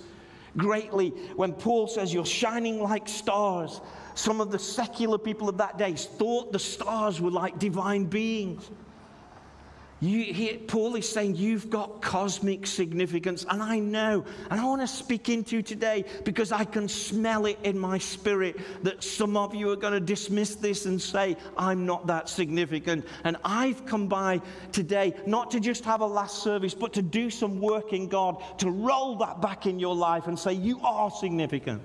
greatly. 0.57 1.11
When 1.37 1.53
Paul 1.53 1.87
says 1.87 2.13
you're 2.13 2.27
shining 2.27 2.83
like 2.83 3.09
stars, 3.09 3.81
some 4.15 4.41
of 4.41 4.51
the 4.51 4.59
secular 4.59 5.19
people 5.19 5.49
of 5.49 5.59
that 5.59 5.79
day 5.79 5.93
thought 5.95 6.53
the 6.53 6.59
stars 6.59 7.21
were 7.21 7.31
like 7.31 7.59
divine 7.59 8.05
beings. 8.05 8.71
You, 10.01 10.25
he, 10.25 10.59
Paul 10.59 10.95
is 10.97 11.09
saying 11.09 11.37
you've 11.37 11.71
got 11.71 12.03
cosmic 12.03 12.67
significance, 12.67 13.47
and 13.49 13.63
I 13.63 13.79
know, 13.79 14.27
and 14.51 14.61
I 14.61 14.65
want 14.67 14.83
to 14.83 14.87
speak 14.87 15.31
into 15.31 15.57
you 15.57 15.63
today 15.63 16.05
because 16.25 16.53
I 16.53 16.65
can 16.65 16.87
smell 16.87 17.47
it 17.47 17.59
in 17.63 17.79
my 17.79 17.97
spirit 17.97 18.61
that 18.83 19.03
some 19.03 19.39
of 19.39 19.55
you 19.55 19.71
are 19.71 19.77
going 19.77 19.95
to 19.95 20.01
dismiss 20.01 20.57
this 20.57 20.85
and 20.85 21.01
say, 21.01 21.39
I'm 21.57 21.87
not 21.87 22.07
that 22.09 22.29
significant. 22.29 23.07
And 23.25 23.39
I've 23.43 23.87
come 23.87 24.07
by 24.07 24.43
today 24.71 25.15
not 25.27 25.51
to 25.53 25.61
just 25.61 25.83
have 25.87 26.03
a 26.03 26.07
last 26.07 26.43
service, 26.43 26.75
but 26.75 26.93
to 26.93 27.03
do 27.03 27.31
some 27.31 27.59
work 27.59 27.95
in 27.95 28.07
God, 28.07 28.43
to 28.59 28.71
roll 28.71 29.17
that 29.17 29.41
back 29.41 29.65
in 29.65 29.79
your 29.79 29.95
life 29.95 30.27
and 30.27 30.39
say, 30.39 30.53
You 30.53 30.79
are 30.83 31.11
significant. 31.11 31.81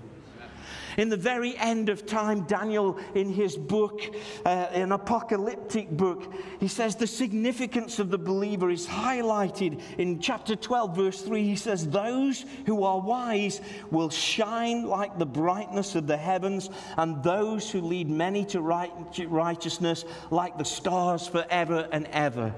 In 0.98 1.10
the 1.10 1.18
very 1.18 1.58
end 1.58 1.90
of 1.90 2.06
time, 2.06 2.42
Daniel, 2.42 2.98
in 3.16 3.32
his 3.32 3.58
book, 3.58 4.02
uh, 4.46 4.50
an 4.74 4.92
apocalyptic 4.92 5.90
book, 5.90 6.34
he 6.60 6.68
says 6.68 6.96
the 6.96 7.08
significance 7.08 8.00
of 8.00 8.10
the 8.10 8.18
believer 8.18 8.70
is 8.70 8.86
highlighted 8.88 9.82
in 9.98 10.20
chapter 10.20 10.56
12, 10.56 10.96
verse 10.96 11.22
3. 11.22 11.44
He 11.44 11.56
says, 11.56 11.88
Those 11.88 12.46
who 12.66 12.84
are 12.84 13.00
wise 13.00 13.62
will 13.90 14.10
shine 14.10 14.84
like 14.84 15.18
the 15.18 15.26
brightness 15.26 15.96
of 15.96 16.08
the 16.08 16.18
heavens, 16.18 16.70
and 16.98 17.24
those 17.24 17.70
who 17.70 17.82
lead 17.82 18.10
many 18.10 18.46
to 18.46 18.62
right, 18.62 18.92
righteousness 19.28 20.06
like 20.30 20.58
the 20.58 20.66
stars 20.66 21.28
forever 21.28 21.88
and 21.92 22.08
ever. 22.08 22.54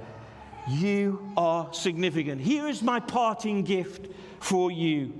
You 0.67 1.31
are 1.35 1.73
significant. 1.73 2.41
Here 2.41 2.67
is 2.67 2.81
my 2.81 2.99
parting 2.99 3.63
gift 3.63 4.07
for 4.39 4.71
you 4.71 5.13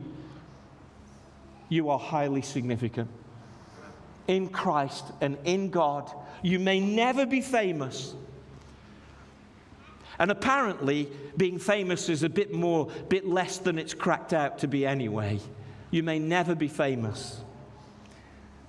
you 1.73 1.89
are 1.89 1.97
highly 1.97 2.43
significant. 2.43 3.09
In 4.27 4.47
Christ 4.47 5.05
and 5.21 5.37
in 5.43 5.71
God, 5.71 6.09
you 6.43 6.59
may 6.59 6.79
never 6.79 7.25
be 7.25 7.41
famous. 7.41 8.13
And 10.19 10.29
apparently, 10.29 11.09
being 11.35 11.57
famous 11.57 12.09
is 12.09 12.21
a 12.21 12.29
bit 12.29 12.53
more, 12.53 12.91
bit 13.09 13.27
less 13.27 13.57
than 13.57 13.79
it's 13.79 13.95
cracked 13.95 14.33
out 14.33 14.59
to 14.59 14.67
be 14.67 14.85
anyway. 14.85 15.39
You 15.89 16.03
may 16.03 16.19
never 16.19 16.53
be 16.53 16.67
famous, 16.67 17.41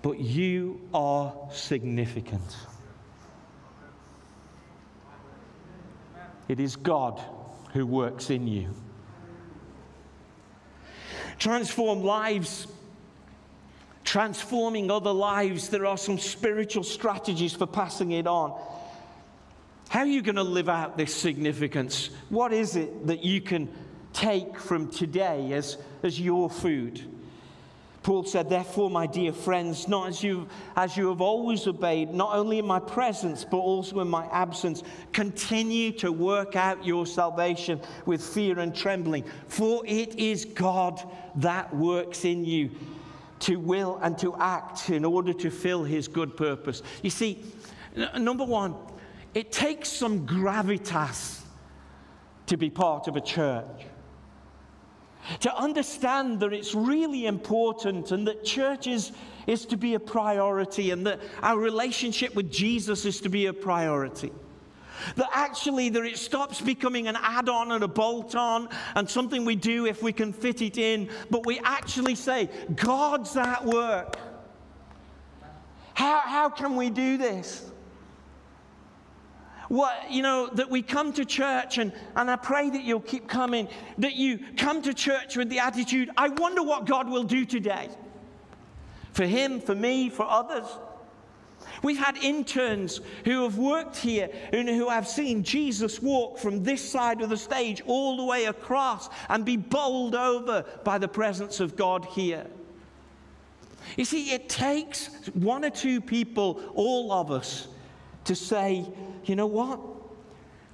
but 0.01 0.19
you 0.19 0.81
are 0.95 1.35
significant. 1.53 2.57
It 6.49 6.59
is 6.59 6.77
God 6.77 7.23
who 7.75 7.87
works 7.87 8.31
in 8.31 8.49
you. 8.49 8.71
Transform 11.39 12.03
lives 12.03 12.67
transforming 14.15 14.93
other 14.93 15.11
lives, 15.11 15.71
there 15.71 15.87
are 15.87 15.99
some 15.99 16.21
spiritual 16.21 16.85
strategies 16.85 17.53
for 17.53 17.67
passing 17.67 18.13
it 18.13 18.29
on. 18.29 18.57
How 19.89 20.03
are 20.03 20.07
you 20.07 20.23
going 20.23 20.37
to 20.37 20.45
live 20.45 20.69
out 20.69 20.97
this 20.97 21.13
significance? 21.13 22.11
What 22.29 22.53
is 22.53 22.77
it 22.77 23.09
that 23.09 23.25
you 23.25 23.41
can 23.41 23.69
take 24.13 24.57
from 24.57 24.89
today 24.89 25.53
as, 25.53 25.79
as 26.05 26.21
your 26.21 26.49
food? 26.49 27.03
Paul 28.05 28.23
said, 28.23 28.49
Therefore, 28.49 28.89
my 28.89 29.09
dear 29.09 29.33
friends, 29.33 29.89
not 29.89 30.11
as 30.11 30.23
you, 30.23 30.47
as 30.77 30.97
you 30.97 31.09
have 31.09 31.21
always 31.21 31.67
obeyed, 31.67 32.15
not 32.15 32.37
only 32.37 32.61
in 32.61 32.67
my 32.67 32.79
presence, 32.79 33.45
but 33.45 33.57
also 33.57 33.99
in 33.99 34.07
my 34.07 34.27
absence, 34.27 34.85
continue 35.13 35.91
to 35.91 36.13
work 36.13 36.55
out 36.55 36.87
your 36.87 37.05
salvation 37.05 37.81
with 38.07 38.23
fear 38.23 38.61
and 38.61 38.77
trembling. 38.77 39.25
For 39.49 39.85
it 39.85 40.15
is 40.21 40.45
God 40.45 41.03
that 41.35 41.75
works 41.75 42.25
in 42.25 42.45
you 42.45 42.71
to 43.45 43.57
will 43.57 43.99
and 44.03 44.17
to 44.19 44.35
act 44.37 44.89
in 44.89 45.05
order 45.05 45.35
to 45.35 45.51
fill 45.51 45.85
his 45.85 46.09
good 46.09 46.35
purpose. 46.35 46.83
You 47.03 47.11
see, 47.11 47.43
number 48.19 48.45
one, 48.45 48.75
it 49.35 49.53
takes 49.53 49.91
some 49.91 50.27
gravitas 50.27 51.43
to 52.47 52.57
be 52.57 52.71
part 52.71 53.07
of 53.07 53.17
a 53.17 53.21
church. 53.21 53.85
To 55.41 55.55
understand 55.55 56.41
that 56.41 56.55
it's 56.55 56.75
really 56.75 57.27
important 57.27 58.13
and 58.13 58.27
that 58.27 58.45
church 58.45 58.87
is, 58.87 59.13
is 59.47 59.67
to 59.67 59.77
be 59.77 59.95
a 59.95 60.01
priority 60.01 60.91
and 60.91 61.07
that 61.07 61.21
our 61.43 61.59
relationship 61.59 62.35
with 62.35 62.51
Jesus 62.51 63.05
is 63.05 63.21
to 63.23 63.29
be 63.29 63.47
a 63.47 63.53
priority. 63.53 64.33
That 65.17 65.29
actually 65.33 65.89
that 65.91 66.05
it 66.05 66.19
stops 66.19 66.61
becoming 66.61 67.09
an 67.09 67.17
add-on 67.21 67.73
and 67.73 67.85
a 67.85 67.89
bolt-on 67.89 68.69
and 68.95 69.09
something 69.09 69.45
we 69.45 69.57
do 69.57 69.87
if 69.87 70.03
we 70.03 70.13
can 70.13 70.33
fit 70.33 70.63
it 70.63 70.79
in, 70.79 71.09
but 71.31 71.47
we 71.47 71.59
actually 71.61 72.15
say, 72.15 72.49
God's 72.75 73.37
at 73.37 73.65
work. 73.65 74.17
How, 75.95 76.21
how 76.21 76.49
can 76.49 76.77
we 76.77 76.91
do 76.91 77.17
this? 77.17 77.71
What, 79.69 80.11
you 80.11 80.23
know, 80.23 80.49
that 80.55 80.69
we 80.69 80.83
come 80.83 81.13
to 81.15 81.25
church, 81.25 81.79
and, 81.79 81.93
and 82.17 82.31
I 82.31 82.37
pray 82.37 82.69
that 82.71 82.85
you'll 82.85 83.01
keep 83.01 83.29
coming, 83.29 83.69
that 83.99 84.15
you 84.15 84.39
come 84.57 84.83
to 84.83 84.93
church 84.93 85.37
with 85.37 85.49
the 85.49 85.59
attitude, 85.61 86.11
I 86.17 86.29
wonder 86.29 86.63
what 86.63 86.85
God 86.85 87.09
will 87.09 87.25
do 87.25 87.45
today. 87.45 87.89
For 89.13 89.25
him, 89.25 89.61
for 89.61 89.75
me, 89.75 90.11
for 90.11 90.25
others. 90.25 90.67
We've 91.85 91.99
had 91.99 92.17
interns 92.17 93.03
who 93.27 93.43
have 93.43 93.59
worked 93.59 93.99
here 93.99 94.31
and 94.55 94.67
who 94.67 94.89
have 94.89 95.07
seen 95.07 95.43
Jesus 95.45 96.01
walk 96.01 96.39
from 96.39 96.63
this 96.63 96.81
side 96.83 97.21
of 97.21 97.29
the 97.29 97.37
stage 97.37 97.83
all 97.85 98.17
the 98.17 98.25
way 98.25 98.47
across 98.47 99.11
and 99.29 99.45
be 99.45 99.59
bowled 99.59 100.15
over 100.15 100.65
by 100.83 100.97
the 100.97 101.09
presence 101.09 101.61
of 101.61 101.77
God 101.77 102.07
here. 102.07 102.47
You 103.99 104.07
see, 104.07 104.33
it 104.33 104.49
takes 104.49 105.09
one 105.35 105.63
or 105.63 105.69
two 105.69 106.01
people, 106.01 106.63
all 106.75 107.13
of 107.13 107.31
us, 107.31 107.69
to 108.25 108.35
say, 108.35 108.87
you 109.27 109.37
know 109.37 109.47
what? 109.47 109.79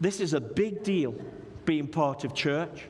This 0.01 0.21
is 0.21 0.33
a 0.33 0.41
big 0.41 0.85
deal 0.85 1.17
being 1.65 1.89
part 1.89 2.23
of 2.23 2.35
church. 2.35 2.85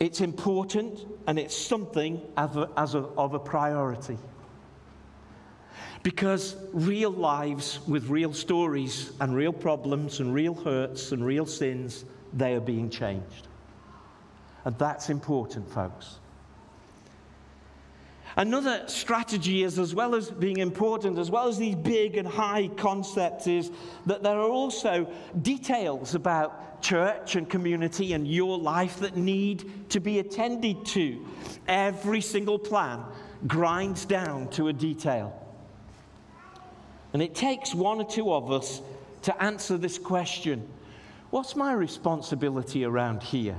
It's 0.00 0.22
important 0.22 1.06
and 1.26 1.38
it's 1.38 1.54
something 1.54 2.22
of 2.38 2.56
a, 2.56 2.70
as 2.78 2.94
a, 2.94 3.00
of 3.18 3.34
a 3.34 3.38
priority. 3.38 4.16
Because 6.02 6.56
real 6.72 7.10
lives 7.10 7.80
with 7.86 8.08
real 8.08 8.32
stories 8.32 9.12
and 9.20 9.34
real 9.34 9.52
problems 9.52 10.20
and 10.20 10.34
real 10.34 10.54
hurts 10.54 11.12
and 11.12 11.24
real 11.24 11.46
sins, 11.46 12.04
they 12.32 12.54
are 12.54 12.60
being 12.60 12.90
changed. 12.90 13.48
And 14.64 14.78
that's 14.78 15.10
important, 15.10 15.70
folks. 15.70 16.18
Another 18.36 18.82
strategy 18.88 19.62
is, 19.62 19.78
as 19.78 19.94
well 19.94 20.14
as 20.14 20.30
being 20.30 20.56
important, 20.56 21.18
as 21.18 21.30
well 21.30 21.46
as 21.46 21.56
these 21.56 21.76
big 21.76 22.16
and 22.16 22.26
high 22.26 22.68
concepts, 22.76 23.46
is 23.46 23.70
that 24.06 24.24
there 24.24 24.36
are 24.36 24.50
also 24.50 25.08
details 25.42 26.16
about 26.16 26.82
church 26.82 27.36
and 27.36 27.48
community 27.48 28.12
and 28.12 28.26
your 28.26 28.58
life 28.58 28.98
that 28.98 29.16
need 29.16 29.88
to 29.90 30.00
be 30.00 30.18
attended 30.18 30.84
to. 30.86 31.24
Every 31.68 32.20
single 32.20 32.58
plan 32.58 33.04
grinds 33.46 34.04
down 34.04 34.48
to 34.48 34.68
a 34.68 34.72
detail. 34.72 35.43
And 37.14 37.22
it 37.22 37.34
takes 37.34 37.74
one 37.74 38.00
or 38.00 38.04
two 38.04 38.32
of 38.34 38.52
us 38.52 38.82
to 39.22 39.42
answer 39.42 39.78
this 39.78 39.96
question 39.98 40.68
What's 41.30 41.56
my 41.56 41.72
responsibility 41.72 42.84
around 42.84 43.22
here? 43.22 43.56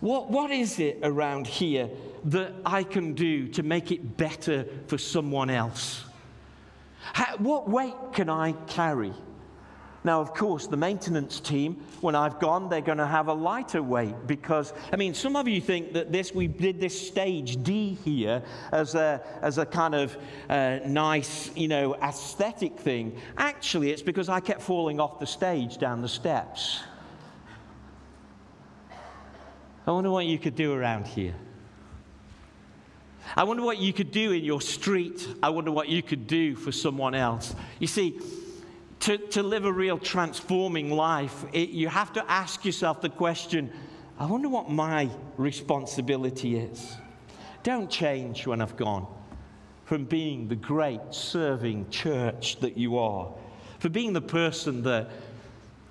What, 0.00 0.30
what 0.30 0.50
is 0.50 0.78
it 0.78 0.98
around 1.02 1.46
here 1.46 1.88
that 2.24 2.52
I 2.66 2.82
can 2.82 3.14
do 3.14 3.48
to 3.48 3.62
make 3.62 3.90
it 3.90 4.18
better 4.18 4.66
for 4.86 4.98
someone 4.98 5.48
else? 5.48 6.04
How, 7.14 7.36
what 7.38 7.70
weight 7.70 7.94
can 8.12 8.28
I 8.28 8.52
carry? 8.66 9.14
Now, 10.04 10.20
of 10.20 10.34
course, 10.34 10.66
the 10.66 10.76
maintenance 10.76 11.40
team, 11.40 11.82
when 12.02 12.14
I've 12.14 12.38
gone, 12.38 12.68
they're 12.68 12.82
going 12.82 12.98
to 12.98 13.06
have 13.06 13.28
a 13.28 13.32
lighter 13.32 13.82
weight 13.82 14.14
because, 14.26 14.74
I 14.92 14.96
mean, 14.96 15.14
some 15.14 15.34
of 15.34 15.48
you 15.48 15.62
think 15.62 15.94
that 15.94 16.12
this, 16.12 16.34
we 16.34 16.46
did 16.46 16.78
this 16.78 17.08
stage 17.08 17.62
D 17.62 17.96
here 18.04 18.42
as 18.70 18.94
a, 18.94 19.22
as 19.40 19.56
a 19.56 19.64
kind 19.64 19.94
of 19.94 20.14
uh, 20.50 20.80
nice, 20.84 21.50
you 21.56 21.68
know, 21.68 21.94
aesthetic 21.94 22.78
thing. 22.78 23.18
Actually, 23.38 23.92
it's 23.92 24.02
because 24.02 24.28
I 24.28 24.40
kept 24.40 24.60
falling 24.60 25.00
off 25.00 25.18
the 25.18 25.26
stage 25.26 25.78
down 25.78 26.02
the 26.02 26.08
steps. 26.08 26.82
I 29.86 29.90
wonder 29.90 30.10
what 30.10 30.26
you 30.26 30.38
could 30.38 30.54
do 30.54 30.74
around 30.74 31.06
here. 31.06 31.34
I 33.36 33.44
wonder 33.44 33.62
what 33.62 33.78
you 33.78 33.94
could 33.94 34.10
do 34.10 34.32
in 34.32 34.44
your 34.44 34.60
street. 34.60 35.26
I 35.42 35.48
wonder 35.48 35.70
what 35.70 35.88
you 35.88 36.02
could 36.02 36.26
do 36.26 36.54
for 36.54 36.72
someone 36.72 37.14
else. 37.14 37.54
You 37.78 37.86
see, 37.86 38.20
to, 39.04 39.18
to 39.18 39.42
live 39.42 39.66
a 39.66 39.72
real 39.72 39.98
transforming 39.98 40.90
life, 40.90 41.44
it, 41.52 41.68
you 41.68 41.88
have 41.88 42.14
to 42.14 42.30
ask 42.30 42.64
yourself 42.64 43.02
the 43.02 43.10
question 43.10 43.70
I 44.18 44.24
wonder 44.24 44.48
what 44.48 44.70
my 44.70 45.10
responsibility 45.36 46.56
is. 46.56 46.96
Don't 47.64 47.90
change 47.90 48.46
when 48.46 48.62
I've 48.62 48.76
gone 48.76 49.06
from 49.84 50.04
being 50.04 50.48
the 50.48 50.56
great 50.56 51.00
serving 51.10 51.90
church 51.90 52.60
that 52.60 52.78
you 52.78 52.96
are, 52.96 53.30
for 53.78 53.90
being 53.90 54.14
the 54.14 54.22
person 54.22 54.82
that 54.84 55.10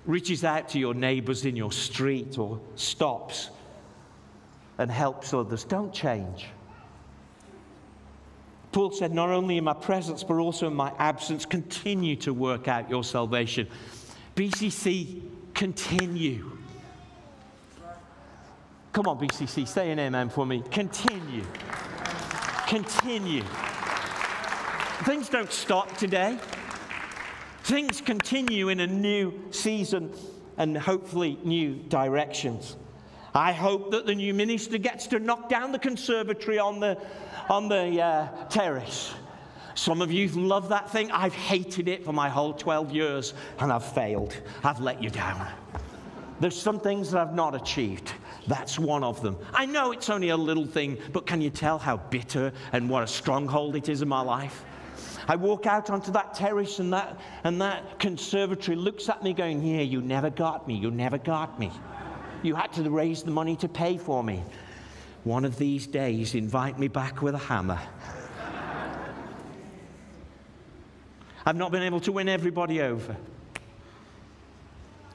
reaches 0.06 0.42
out 0.42 0.70
to 0.70 0.80
your 0.80 0.94
neighbors 0.94 1.44
in 1.44 1.54
your 1.54 1.70
street 1.70 2.36
or 2.36 2.60
stops 2.74 3.50
and 4.78 4.90
helps 4.90 5.32
others. 5.32 5.62
Don't 5.62 5.92
change. 5.92 6.46
Paul 8.74 8.90
said, 8.90 9.14
Not 9.14 9.28
only 9.30 9.56
in 9.56 9.62
my 9.62 9.72
presence, 9.72 10.24
but 10.24 10.34
also 10.34 10.66
in 10.66 10.74
my 10.74 10.92
absence, 10.98 11.46
continue 11.46 12.16
to 12.16 12.34
work 12.34 12.66
out 12.66 12.90
your 12.90 13.04
salvation. 13.04 13.68
BCC, 14.34 15.22
continue. 15.54 16.58
Come 18.92 19.06
on, 19.06 19.16
BCC, 19.20 19.68
say 19.68 19.92
an 19.92 20.00
amen 20.00 20.28
for 20.28 20.44
me. 20.44 20.64
Continue. 20.72 21.44
Continue. 22.66 23.44
Things 25.04 25.28
don't 25.28 25.52
stop 25.52 25.96
today. 25.96 26.36
Things 27.62 28.00
continue 28.00 28.70
in 28.70 28.80
a 28.80 28.88
new 28.88 29.40
season 29.52 30.12
and 30.56 30.76
hopefully 30.76 31.38
new 31.44 31.76
directions. 31.76 32.76
I 33.36 33.52
hope 33.52 33.90
that 33.90 34.06
the 34.06 34.14
new 34.14 34.32
minister 34.32 34.78
gets 34.78 35.08
to 35.08 35.18
knock 35.18 35.48
down 35.48 35.72
the 35.72 35.78
conservatory 35.78 36.60
on 36.60 36.78
the, 36.78 36.96
on 37.48 37.68
the 37.68 38.02
uh, 38.02 38.28
terrace. 38.48 39.14
Some 39.74 40.00
of 40.00 40.12
you 40.12 40.28
love 40.28 40.68
that 40.68 40.90
thing. 40.90 41.10
I've 41.10 41.34
hated 41.34 41.88
it 41.88 42.04
for 42.04 42.12
my 42.12 42.28
whole 42.28 42.54
12 42.54 42.92
years 42.92 43.34
and 43.58 43.72
I've 43.72 43.84
failed. 43.84 44.36
I've 44.62 44.80
let 44.80 45.02
you 45.02 45.10
down. 45.10 45.46
There's 46.40 46.60
some 46.60 46.80
things 46.80 47.10
that 47.10 47.20
I've 47.20 47.34
not 47.34 47.54
achieved. 47.54 48.12
That's 48.46 48.78
one 48.78 49.02
of 49.02 49.22
them. 49.22 49.36
I 49.52 49.66
know 49.66 49.92
it's 49.92 50.10
only 50.10 50.28
a 50.28 50.36
little 50.36 50.66
thing, 50.66 50.98
but 51.12 51.26
can 51.26 51.40
you 51.40 51.50
tell 51.50 51.78
how 51.78 51.96
bitter 51.96 52.52
and 52.72 52.88
what 52.88 53.02
a 53.02 53.06
stronghold 53.06 53.76
it 53.76 53.88
is 53.88 54.02
in 54.02 54.08
my 54.08 54.20
life? 54.20 54.64
I 55.26 55.36
walk 55.36 55.66
out 55.66 55.90
onto 55.90 56.12
that 56.12 56.34
terrace 56.34 56.78
and 56.78 56.92
that, 56.92 57.18
and 57.44 57.60
that 57.62 57.98
conservatory 57.98 58.76
looks 58.76 59.08
at 59.08 59.22
me 59.22 59.32
going, 59.32 59.62
Yeah, 59.62 59.80
you 59.80 60.02
never 60.02 60.28
got 60.28 60.68
me. 60.68 60.74
You 60.74 60.90
never 60.90 61.18
got 61.18 61.58
me. 61.58 61.70
You 62.42 62.54
had 62.54 62.72
to 62.74 62.90
raise 62.90 63.22
the 63.22 63.30
money 63.30 63.56
to 63.56 63.68
pay 63.68 63.96
for 63.96 64.22
me. 64.22 64.42
One 65.24 65.46
of 65.46 65.56
these 65.56 65.86
days, 65.86 66.34
invite 66.34 66.78
me 66.78 66.88
back 66.88 67.22
with 67.22 67.34
a 67.34 67.38
hammer. 67.38 67.80
I've 71.46 71.56
not 71.56 71.72
been 71.72 71.82
able 71.82 72.00
to 72.00 72.12
win 72.12 72.28
everybody 72.28 72.82
over. 72.82 73.16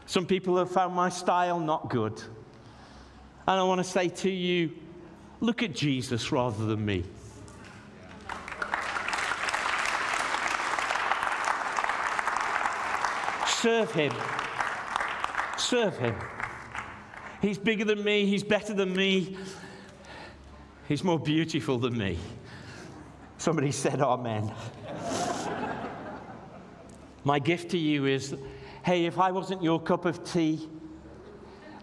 Some 0.07 0.25
people 0.25 0.57
have 0.57 0.71
found 0.71 0.95
my 0.95 1.09
style 1.09 1.59
not 1.59 1.89
good. 1.89 2.19
And 3.47 3.59
I 3.59 3.63
want 3.63 3.79
to 3.79 3.83
say 3.83 4.09
to 4.09 4.29
you 4.29 4.71
look 5.39 5.61
at 5.61 5.73
Jesus 5.73 6.31
rather 6.31 6.65
than 6.65 6.83
me. 6.83 7.03
Serve 13.47 13.91
him. 13.91 14.13
Serve 15.57 15.97
him. 15.97 16.15
He's 17.41 17.57
bigger 17.57 17.85
than 17.85 18.03
me, 18.03 18.25
he's 18.25 18.43
better 18.43 18.73
than 18.73 18.95
me, 18.95 19.37
he's 20.89 21.05
more 21.05 21.19
beautiful 21.19 21.77
than 21.77 21.97
me. 21.97 22.17
Somebody 23.37 23.71
said, 23.71 24.01
Amen. 24.01 24.53
My 27.23 27.39
gift 27.39 27.71
to 27.71 27.77
you 27.77 28.05
is 28.05 28.35
hey, 28.83 29.05
if 29.05 29.19
I 29.19 29.31
wasn't 29.31 29.63
your 29.63 29.79
cup 29.79 30.05
of 30.05 30.23
tea, 30.23 30.67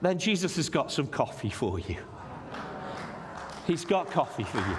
then 0.03 0.19
Jesus 0.19 0.57
has 0.57 0.69
got 0.69 0.91
some 0.91 1.07
coffee 1.07 1.51
for 1.51 1.79
you. 1.79 1.97
He's 3.67 3.85
got 3.85 4.11
coffee 4.11 4.45
for 4.45 4.59
you. 4.59 4.77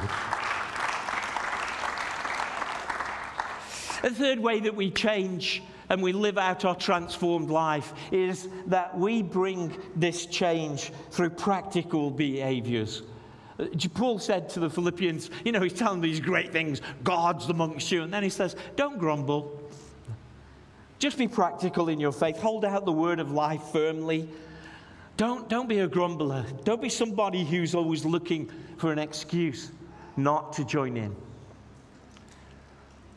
The 4.10 4.16
third 4.16 4.40
way 4.40 4.60
that 4.60 4.76
we 4.76 4.92
change 4.92 5.64
and 5.90 6.04
we 6.04 6.12
live 6.12 6.38
out 6.38 6.66
our 6.66 6.76
transformed 6.76 7.50
life 7.50 7.94
is 8.12 8.48
that 8.68 8.98
we 8.98 9.22
bring 9.22 9.76
this 9.96 10.26
change 10.26 10.92
through 11.12 11.32
practical 11.32 12.12
behaviors. 12.12 13.04
Uh, 13.60 13.66
Paul 13.94 14.20
said 14.20 14.50
to 14.50 14.60
the 14.60 14.70
Philippians, 14.70 15.30
you 15.46 15.52
know, 15.52 15.62
he's 15.62 15.74
telling 15.74 16.02
these 16.02 16.20
great 16.20 16.52
things, 16.52 16.82
God's 17.04 17.50
amongst 17.50 17.92
you. 17.92 18.04
And 18.04 18.14
then 18.14 18.24
he 18.24 18.30
says, 18.30 18.56
don't 18.76 18.98
grumble. 18.98 19.62
Just 21.00 21.18
be 21.18 21.28
practical 21.28 21.90
in 21.90 22.00
your 22.00 22.12
faith. 22.12 22.38
Hold 22.38 22.66
out 22.66 22.86
the 22.86 22.92
word 22.92 23.20
of 23.20 23.32
life 23.32 23.62
firmly. 23.72 24.30
Don't, 25.16 25.50
don't 25.50 25.68
be 25.68 25.80
a 25.80 25.88
grumbler. 25.88 26.46
Don't 26.64 26.82
be 26.82 26.90
somebody 26.90 27.44
who's 27.44 27.74
always 27.74 28.06
looking 28.06 28.52
for 28.78 28.92
an 28.92 29.00
excuse 29.00 29.72
not 30.16 30.54
to 30.54 30.66
join 30.66 30.98
in. 30.98 31.16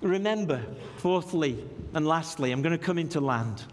Remember, 0.00 0.62
fourthly 0.96 1.62
and 1.92 2.06
lastly, 2.06 2.52
I'm 2.52 2.62
going 2.62 2.78
to 2.78 2.82
come 2.82 2.98
into 2.98 3.20
land. 3.20 3.64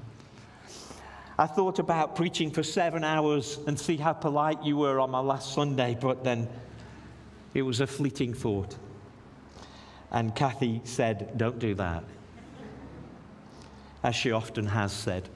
I 1.39 1.45
thought 1.45 1.78
about 1.78 2.15
preaching 2.15 2.50
for 2.50 2.63
seven 2.63 3.04
hours 3.04 3.60
and 3.67 3.80
see 3.80 3.97
how 3.97 4.13
polite 4.13 4.63
you 4.63 4.78
were 4.78 5.00
on 5.00 5.12
my 5.12 5.19
last 5.19 5.54
Sunday, 5.54 5.95
but 6.00 6.23
then 6.23 6.50
it 7.54 7.62
was 7.62 7.80
a 7.80 7.86
fleeting 7.86 8.34
thought. 8.34 8.76
And 10.12 10.36
Kathy 10.36 10.82
said, 10.84 11.38
Don't 11.38 11.60
do 11.60 11.76
that, 11.76 12.04
as 14.04 14.15
she 14.15 14.32
often 14.32 14.65
has 14.65 14.91
said. 14.91 15.30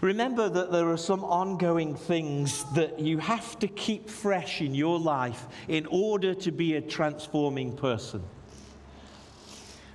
Remember 0.00 0.48
that 0.48 0.70
there 0.70 0.88
are 0.88 0.96
some 0.96 1.24
ongoing 1.24 1.96
things 1.96 2.64
that 2.74 3.00
you 3.00 3.18
have 3.18 3.58
to 3.58 3.68
keep 3.68 4.08
fresh 4.08 4.60
in 4.60 4.74
your 4.74 4.98
life 4.98 5.46
in 5.66 5.86
order 5.86 6.34
to 6.34 6.52
be 6.52 6.76
a 6.76 6.80
transforming 6.80 7.76
person. 7.76 8.22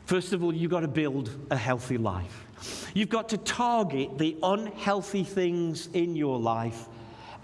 First 0.05 0.33
of 0.33 0.43
all, 0.43 0.53
you've 0.53 0.71
got 0.71 0.81
to 0.81 0.87
build 0.87 1.29
a 1.49 1.57
healthy 1.57 1.97
life. 1.97 2.44
You've 2.93 3.09
got 3.09 3.29
to 3.29 3.37
target 3.37 4.17
the 4.17 4.37
unhealthy 4.41 5.23
things 5.23 5.87
in 5.93 6.15
your 6.15 6.39
life 6.39 6.87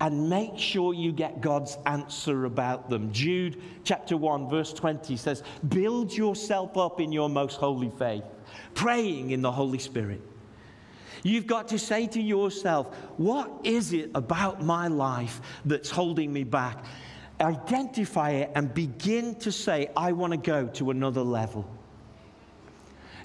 and 0.02 0.30
make 0.30 0.58
sure 0.58 0.94
you 0.94 1.12
get 1.12 1.42
God's 1.42 1.78
answer 1.86 2.46
about 2.46 2.90
them. 2.90 3.12
Jude 3.14 3.62
chapter 3.84 4.18
1, 4.18 4.50
verse 4.50 4.74
20 4.74 5.16
says, 5.16 5.44
Build 5.70 6.12
yourself 6.12 6.76
up 6.76 7.00
in 7.00 7.12
your 7.12 7.30
most 7.30 7.58
holy 7.58 7.92
faith, 8.00 8.24
praying 8.74 9.30
in 9.30 9.44
the 9.44 9.52
Holy 9.52 9.78
Spirit. 9.78 10.22
You've 11.24 11.46
got 11.46 11.68
to 11.68 11.78
say 11.78 12.08
to 12.08 12.22
yourself, 12.22 12.96
What 13.18 13.52
is 13.64 13.94
it 13.94 14.10
about 14.16 14.64
my 14.64 14.88
life 14.88 15.40
that's 15.66 15.92
holding 15.92 16.34
me 16.34 16.46
back? 16.46 16.84
Identify 17.40 18.32
it 18.32 18.52
and 18.56 18.74
begin 18.74 19.36
to 19.36 19.52
say, 19.52 19.90
I 19.96 20.14
want 20.14 20.32
to 20.32 20.38
go 20.38 20.68
to 20.68 20.90
another 20.90 21.22
level. 21.22 21.70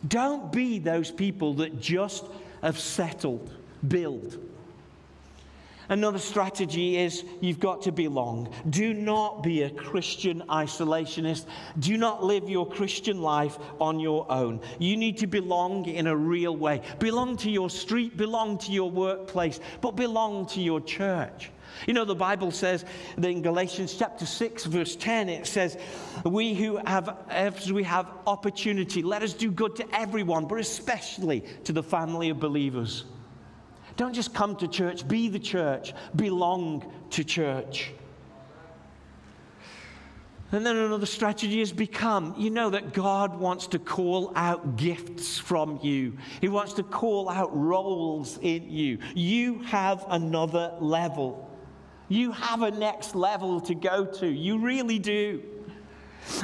Don't 0.08 0.52
be 0.52 0.78
those 0.78 1.10
people 1.10 1.54
that 1.54 1.80
just 1.80 2.24
have 2.62 2.78
settled. 2.78 3.52
Build. 3.86 4.38
Another 5.88 6.18
strategy 6.18 6.96
is 6.98 7.24
you've 7.40 7.60
got 7.60 7.82
to 7.82 7.92
belong. 7.92 8.52
Do 8.70 8.92
not 8.92 9.42
be 9.42 9.62
a 9.62 9.70
Christian 9.70 10.42
isolationist. 10.48 11.46
Do 11.78 11.96
not 11.96 12.24
live 12.24 12.48
your 12.48 12.68
Christian 12.68 13.22
life 13.22 13.56
on 13.80 14.00
your 14.00 14.26
own. 14.30 14.60
You 14.78 14.96
need 14.96 15.18
to 15.18 15.26
belong 15.26 15.86
in 15.86 16.08
a 16.08 16.16
real 16.16 16.56
way. 16.56 16.82
Belong 16.98 17.36
to 17.38 17.50
your 17.50 17.70
street, 17.70 18.16
belong 18.16 18.58
to 18.58 18.72
your 18.72 18.90
workplace, 18.90 19.60
but 19.80 19.94
belong 19.94 20.46
to 20.46 20.60
your 20.60 20.80
church. 20.80 21.50
You 21.86 21.94
know, 21.94 22.04
the 22.04 22.14
Bible 22.14 22.50
says 22.50 22.84
that 23.18 23.28
in 23.28 23.42
Galatians 23.42 23.94
chapter 23.94 24.24
6, 24.24 24.64
verse 24.64 24.96
10, 24.96 25.28
it 25.28 25.46
says, 25.46 25.76
We 26.24 26.54
who 26.54 26.78
have, 26.78 27.16
as 27.28 27.72
we 27.72 27.82
have 27.84 28.08
opportunity, 28.26 29.02
let 29.02 29.22
us 29.22 29.34
do 29.34 29.50
good 29.50 29.76
to 29.76 29.94
everyone, 29.94 30.46
but 30.46 30.58
especially 30.58 31.44
to 31.64 31.72
the 31.72 31.82
family 31.82 32.30
of 32.30 32.40
believers. 32.40 33.04
Don't 33.96 34.14
just 34.14 34.34
come 34.34 34.56
to 34.56 34.68
church, 34.68 35.06
be 35.06 35.28
the 35.28 35.38
church, 35.38 35.94
belong 36.14 36.92
to 37.10 37.24
church. 37.24 37.92
And 40.52 40.64
then 40.64 40.76
another 40.76 41.06
strategy 41.06 41.58
has 41.58 41.72
become 41.72 42.34
you 42.38 42.50
know 42.50 42.70
that 42.70 42.92
God 42.92 43.38
wants 43.38 43.66
to 43.68 43.78
call 43.78 44.32
out 44.36 44.76
gifts 44.76 45.38
from 45.38 45.80
you, 45.82 46.16
He 46.40 46.48
wants 46.48 46.74
to 46.74 46.82
call 46.82 47.28
out 47.28 47.56
roles 47.56 48.38
in 48.42 48.70
you. 48.70 48.98
You 49.14 49.60
have 49.62 50.04
another 50.08 50.74
level. 50.80 51.45
You 52.08 52.32
have 52.32 52.62
a 52.62 52.70
next 52.70 53.14
level 53.14 53.60
to 53.62 53.74
go 53.74 54.04
to. 54.04 54.26
You 54.26 54.58
really 54.58 54.98
do. 54.98 55.42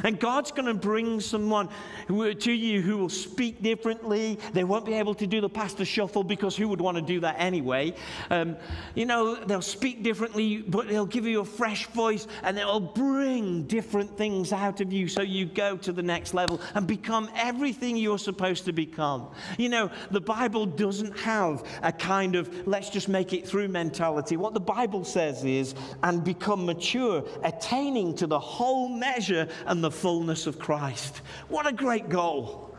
And 0.05 0.19
God's 0.19 0.53
going 0.53 0.67
to 0.67 0.75
bring 0.75 1.21
someone 1.21 1.69
to 2.09 2.53
you 2.53 2.83
who 2.83 2.99
will 2.99 3.09
speak 3.09 3.63
differently. 3.63 4.39
They 4.53 4.65
won't 4.65 4.85
be 4.85 4.95
able 4.95 5.15
to 5.15 5.27
do 5.27 5.41
the 5.41 5.49
pastor 5.49 5.85
shuffle 5.85 6.25
because 6.25 6.57
who 6.57 6.69
would 6.69 6.81
want 6.81 6.97
to 6.97 7.03
do 7.03 7.21
that 7.21 7.37
anyway? 7.39 7.95
Um, 8.31 8.57
you 8.95 9.07
know, 9.07 9.35
they'll 9.35 9.63
speak 9.63 10.03
differently, 10.03 10.59
but 10.59 10.89
they'll 10.89 11.07
give 11.07 11.27
you 11.27 11.41
a 11.41 11.45
fresh 11.45 11.87
voice 11.89 12.27
and 12.43 12.57
they'll 12.57 12.81
bring 12.81 13.65
different 13.65 14.17
things 14.17 14.53
out 14.53 14.81
of 14.81 14.93
you 14.93 15.09
so 15.09 15.23
you 15.23 15.47
go 15.47 15.77
to 15.79 15.93
the 15.93 16.03
next 16.03 16.35
level 16.35 16.61
and 16.75 16.87
become 16.87 17.31
everything 17.37 17.97
you're 17.97 18.19
supposed 18.19 18.65
to 18.65 18.73
become. 18.73 19.29
You 19.59 19.69
know, 19.69 19.91
the 20.11 20.21
Bible 20.21 20.67
doesn't 20.67 21.19
have 21.19 21.67
a 21.83 21.93
kind 21.93 22.35
of 22.35 22.67
let's 22.67 22.91
just 22.91 23.09
make 23.09 23.33
it 23.33 23.47
through 23.47 23.69
mentality. 23.69 24.37
What 24.37 24.55
the 24.55 24.61
Bible 24.61 25.05
says 25.05 25.45
is, 25.45 25.75
and 26.03 26.25
become 26.25 26.67
mature, 26.67 27.25
attaining 27.45 28.15
to 28.17 28.27
the 28.27 28.39
whole 28.39 28.89
measure 28.89 29.49
and 29.73 29.83
the 29.83 29.91
fullness 29.91 30.47
of 30.47 30.59
Christ. 30.59 31.23
What 31.49 31.67
a 31.67 31.73
great 31.73 32.11
goal. 32.11 32.77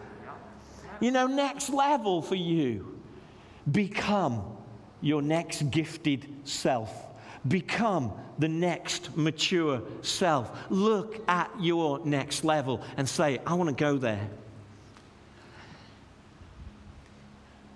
You 1.00 1.10
know, 1.10 1.26
next 1.26 1.72
level 1.72 2.22
for 2.22 2.36
you. 2.36 3.00
Become 3.72 4.44
your 5.02 5.24
next 5.24 5.72
gifted 5.72 6.28
self. 6.44 6.94
Become 7.48 8.14
the 8.38 8.48
next 8.48 9.18
mature 9.18 9.82
self. 10.04 10.56
Look 10.70 11.28
at 11.28 11.50
your 11.60 12.00
next 12.06 12.44
level 12.44 12.84
and 12.96 13.10
say, 13.10 13.40
I 13.44 13.56
want 13.56 13.70
to 13.70 13.76
go 13.76 13.98
there. 13.98 14.30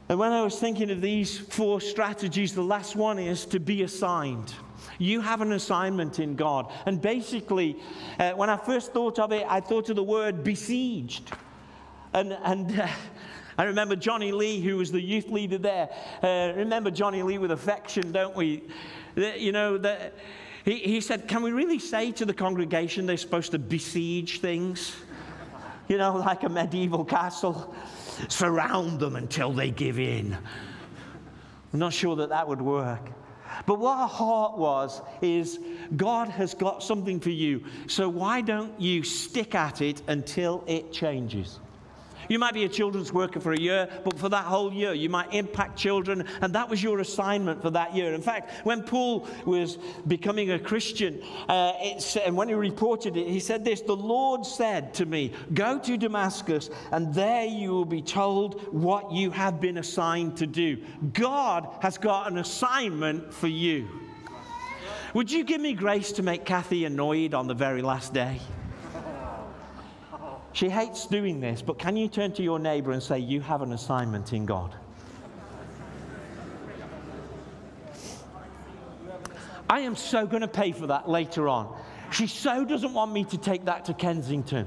And 0.09 0.19
when 0.19 0.31
I 0.31 0.43
was 0.43 0.59
thinking 0.59 0.91
of 0.91 1.01
these 1.01 1.39
four 1.39 1.81
strategies, 1.81 2.53
the 2.53 2.61
last 2.61 2.95
one 2.95 3.17
is 3.17 3.47
to 3.47 3.59
be 3.59 3.81
assigned. 3.81 4.53
You 4.99 5.21
have 5.21 5.41
an 5.41 5.51
assignment 5.51 6.19
in 6.19 6.35
God. 6.35 6.71
And 6.85 7.01
basically, 7.01 7.77
uh, 8.19 8.31
when 8.31 8.49
I 8.49 8.57
first 8.57 8.93
thought 8.93 9.19
of 9.19 9.31
it, 9.31 9.45
I 9.47 9.59
thought 9.59 9.89
of 9.89 9.95
the 9.95 10.03
word 10.03 10.43
besieged. 10.43 11.31
And, 12.13 12.33
and 12.43 12.79
uh, 12.79 12.87
I 13.57 13.63
remember 13.63 13.95
Johnny 13.95 14.31
Lee, 14.31 14.61
who 14.61 14.77
was 14.77 14.91
the 14.91 15.01
youth 15.01 15.29
leader 15.29 15.57
there. 15.57 15.89
Uh, 16.21 16.53
remember 16.55 16.91
Johnny 16.91 17.23
Lee 17.23 17.37
with 17.37 17.51
affection, 17.51 18.11
don't 18.11 18.35
we? 18.35 18.63
The, 19.15 19.39
you 19.39 19.51
know, 19.51 19.77
the, 19.77 20.11
he, 20.63 20.79
he 20.79 21.01
said, 21.01 21.27
Can 21.27 21.41
we 21.41 21.51
really 21.51 21.79
say 21.79 22.11
to 22.13 22.25
the 22.25 22.33
congregation 22.33 23.05
they're 23.05 23.17
supposed 23.17 23.51
to 23.51 23.59
besiege 23.59 24.41
things? 24.41 24.95
You 25.87 25.97
know, 25.97 26.17
like 26.17 26.43
a 26.43 26.49
medieval 26.49 27.05
castle. 27.05 27.73
Surround 28.27 28.99
them 28.99 29.15
until 29.15 29.53
they 29.53 29.71
give 29.71 29.99
in. 29.99 30.37
I'm 31.73 31.79
not 31.79 31.93
sure 31.93 32.15
that 32.17 32.29
that 32.29 32.47
would 32.47 32.61
work. 32.61 33.11
But 33.65 33.79
what 33.79 33.97
our 33.97 34.07
heart 34.07 34.57
was 34.57 35.01
is 35.21 35.59
God 35.95 36.29
has 36.29 36.53
got 36.53 36.83
something 36.83 37.19
for 37.19 37.29
you. 37.29 37.63
So 37.87 38.09
why 38.09 38.41
don't 38.41 38.79
you 38.79 39.03
stick 39.03 39.55
at 39.55 39.81
it 39.81 40.01
until 40.07 40.63
it 40.67 40.91
changes? 40.91 41.59
You 42.29 42.39
might 42.39 42.53
be 42.53 42.65
a 42.65 42.69
children's 42.69 43.13
worker 43.13 43.39
for 43.39 43.53
a 43.53 43.59
year, 43.59 43.87
but 44.03 44.17
for 44.17 44.29
that 44.29 44.45
whole 44.45 44.73
year, 44.73 44.93
you 44.93 45.09
might 45.09 45.33
impact 45.33 45.77
children, 45.77 46.25
and 46.41 46.53
that 46.53 46.69
was 46.69 46.81
your 46.81 46.99
assignment 46.99 47.61
for 47.61 47.69
that 47.71 47.95
year. 47.95 48.13
In 48.13 48.21
fact, 48.21 48.65
when 48.65 48.83
Paul 48.83 49.27
was 49.45 49.77
becoming 50.07 50.51
a 50.51 50.59
Christian, 50.59 51.21
uh, 51.47 51.73
and 52.25 52.35
when 52.35 52.47
he 52.47 52.53
reported 52.53 53.17
it, 53.17 53.27
he 53.27 53.39
said 53.39 53.63
this 53.63 53.81
The 53.81 53.95
Lord 53.95 54.45
said 54.45 54.93
to 54.95 55.05
me, 55.05 55.33
Go 55.53 55.79
to 55.79 55.97
Damascus, 55.97 56.69
and 56.91 57.13
there 57.13 57.45
you 57.45 57.71
will 57.71 57.85
be 57.85 58.01
told 58.01 58.61
what 58.73 59.11
you 59.11 59.31
have 59.31 59.61
been 59.61 59.77
assigned 59.77 60.37
to 60.37 60.47
do. 60.47 60.77
God 61.13 61.67
has 61.81 61.97
got 61.97 62.31
an 62.31 62.37
assignment 62.37 63.33
for 63.33 63.47
you. 63.47 63.87
Would 65.13 65.31
you 65.31 65.43
give 65.43 65.61
me 65.61 65.73
grace 65.73 66.11
to 66.13 66.23
make 66.23 66.45
Kathy 66.45 66.85
annoyed 66.85 67.33
on 67.33 67.47
the 67.47 67.53
very 67.53 67.81
last 67.81 68.13
day? 68.13 68.39
She 70.57 70.69
hates 70.69 71.05
doing 71.05 71.39
this, 71.39 71.61
but 71.61 71.77
can 71.77 71.95
you 71.95 72.07
turn 72.07 72.31
to 72.31 72.41
your 72.41 72.57
neighbor 72.57 72.91
and 72.91 73.03
say, 73.03 73.19
You 73.19 73.41
have 73.41 73.61
an 73.61 73.73
assignment 73.73 74.33
in 74.33 74.47
God? 74.47 74.73
I 79.69 79.81
am 79.81 79.95
so 79.95 80.25
going 80.25 80.41
to 80.41 80.47
pay 80.47 80.71
for 80.71 80.87
that 80.87 81.07
later 81.07 81.47
on. 81.47 81.79
She 82.11 82.25
so 82.25 82.65
doesn't 82.65 82.91
want 82.91 83.11
me 83.11 83.23
to 83.25 83.37
take 83.37 83.65
that 83.65 83.85
to 83.85 83.93
Kensington. 83.93 84.65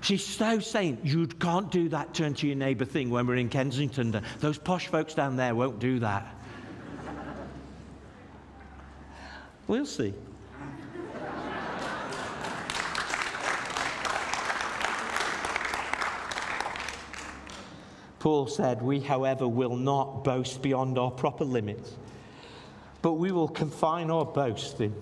She's 0.00 0.24
so 0.24 0.60
saying, 0.60 1.00
You 1.02 1.26
can't 1.26 1.72
do 1.72 1.88
that 1.88 2.14
turn 2.14 2.34
to 2.34 2.46
your 2.46 2.54
neighbor 2.54 2.84
thing 2.84 3.10
when 3.10 3.26
we're 3.26 3.34
in 3.34 3.48
Kensington. 3.48 4.22
Those 4.38 4.58
posh 4.58 4.86
folks 4.86 5.12
down 5.12 5.34
there 5.34 5.56
won't 5.56 5.80
do 5.80 5.98
that. 5.98 6.36
We'll 9.66 9.86
see. 9.86 10.14
Paul 18.22 18.46
said, 18.46 18.80
We, 18.82 19.00
however, 19.00 19.48
will 19.48 19.74
not 19.74 20.22
boast 20.22 20.62
beyond 20.62 20.96
our 20.96 21.10
proper 21.10 21.44
limits, 21.44 21.96
but 23.02 23.14
we 23.14 23.32
will 23.32 23.48
confine 23.48 24.12
our 24.12 24.24
boasting 24.24 24.94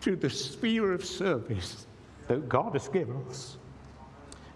to 0.00 0.16
the 0.16 0.30
sphere 0.30 0.94
of 0.94 1.04
service 1.04 1.86
that 2.28 2.48
God 2.48 2.72
has 2.72 2.88
given 2.88 3.22
us, 3.28 3.58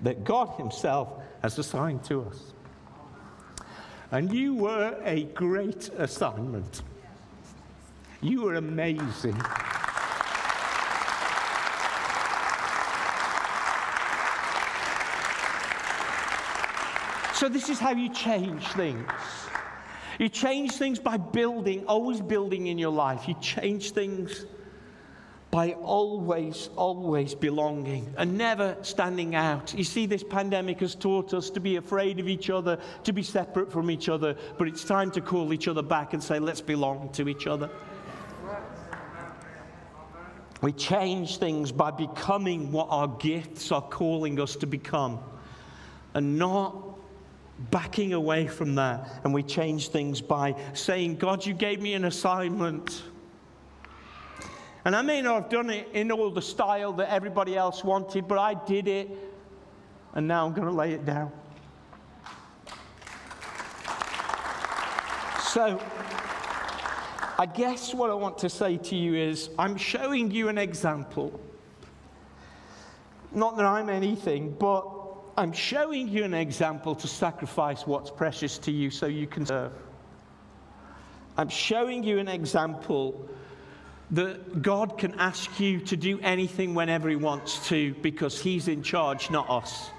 that 0.01 0.25
God 0.25 0.49
Himself 0.57 1.23
has 1.43 1.59
assigned 1.59 2.05
to 2.05 2.23
us. 2.23 2.55
And 4.11 4.33
you 4.33 4.55
were 4.55 4.99
a 5.05 5.25
great 5.25 5.91
assignment. 5.99 6.81
You 8.23 8.45
were 8.45 8.55
amazing. 8.55 9.39
So, 17.39 17.49
this 17.49 17.69
is 17.69 17.79
how 17.79 17.93
you 17.93 18.09
change 18.09 18.67
things. 18.73 19.07
You 20.19 20.29
change 20.29 20.73
things 20.73 20.99
by 20.99 21.19
building, 21.19 21.85
always 21.87 22.21
building 22.21 22.67
in 22.67 22.79
your 22.79 22.91
life. 22.91 23.29
You 23.29 23.35
change 23.41 23.93
things 23.93 24.45
by 25.53 25.75
always, 25.75 26.69
always 26.75 27.37
belonging 27.37 28.13
and 28.17 28.37
never 28.37 28.77
standing 28.83 29.37
out. 29.37 29.73
You 29.73 29.85
see, 29.85 30.05
this 30.05 30.25
pandemic 30.25 30.81
has 30.81 30.97
taught 30.97 31.33
us 31.33 31.49
to 31.51 31.61
be 31.61 31.77
afraid 31.77 32.19
of 32.19 32.27
each 32.27 32.51
other, 32.51 32.77
to 33.05 33.13
be 33.13 33.23
separate 33.23 33.71
from 33.71 33.89
each 33.89 34.09
other, 34.09 34.37
but 34.59 34.67
it's 34.67 34.83
time 34.83 35.13
to 35.13 35.21
call 35.21 35.53
each 35.53 35.69
other 35.69 35.83
back 35.83 36.15
and 36.15 36.21
say, 36.21 36.41
let's 36.41 36.61
belong 36.61 37.09
to 37.11 37.29
each 37.29 37.47
other. 37.47 37.71
We 40.61 40.73
change 40.73 41.39
things 41.39 41.71
by 41.71 41.93
becoming 41.93 42.73
what 42.73 42.89
our 42.91 43.07
gifts 43.07 43.71
are 43.71 43.81
calling 43.81 44.41
us 44.41 44.57
to 44.57 44.67
become 44.67 45.21
and 46.15 46.37
not 46.37 46.88
backing 47.71 48.13
away 48.13 48.47
from 48.47 48.75
that 48.77 49.21
and 49.25 49.35
we 49.35 49.43
change 49.43 49.89
things 49.89 50.21
by 50.21 50.55
saying, 50.75 51.17
God, 51.17 51.45
you 51.45 51.55
gave 51.55 51.81
me 51.81 51.95
an 51.95 52.05
assignment. 52.05 53.03
And 54.85 54.95
I 54.95 55.03
may 55.03 55.21
not 55.21 55.43
have 55.43 55.51
done 55.51 55.71
it 55.71 55.89
in 55.93 56.11
all 56.13 56.31
the 56.31 56.43
style 56.43 56.93
that 56.95 57.13
everybody 57.13 57.57
else 57.57 57.85
wanted, 57.85 58.29
but 58.29 58.39
I 58.39 58.55
did 58.55 58.89
it, 58.89 59.11
and 60.15 60.27
now 60.27 60.47
I'm 60.47 60.55
going 60.55 60.69
to 60.69 60.75
lay 60.75 60.93
it 60.93 61.05
down. 61.05 61.33
So, 65.43 65.81
I 67.39 67.47
guess 67.47 67.95
what 67.95 68.11
I 68.11 68.15
want 68.15 68.39
to 68.39 68.49
say 68.49 68.77
to 68.79 68.97
you 68.97 69.15
is 69.15 69.51
I'm 69.59 69.77
showing 69.77 70.31
you 70.31 70.49
an 70.49 70.59
example. 70.59 71.41
Not 73.33 73.57
that 73.57 73.67
I'm 73.67 73.89
anything, 73.89 74.57
but 74.59 74.98
I'm 75.39 75.53
showing 75.53 76.09
you 76.09 76.25
an 76.25 76.35
example 76.35 76.97
to 76.97 77.07
sacrifice 77.07 77.87
what's 77.87 78.11
precious 78.11 78.59
to 78.59 78.73
you 78.73 78.91
so 78.91 79.07
you 79.07 79.29
can 79.29 79.47
serve. 79.47 79.71
I'm 81.37 81.49
showing 81.49 82.03
you 82.03 82.19
an 82.19 82.27
example 82.27 83.29
that 84.11 84.63
God 84.63 84.99
can 84.99 85.15
ask 85.15 85.61
you 85.61 85.79
to 85.83 85.97
do 85.97 86.19
anything 86.25 86.75
whenever 86.75 87.09
He 87.09 87.15
wants 87.15 87.69
to 87.69 87.95
because 88.03 88.43
He's 88.43 88.67
in 88.67 88.83
charge, 88.83 89.31
not 89.31 89.49
us. 89.49 89.91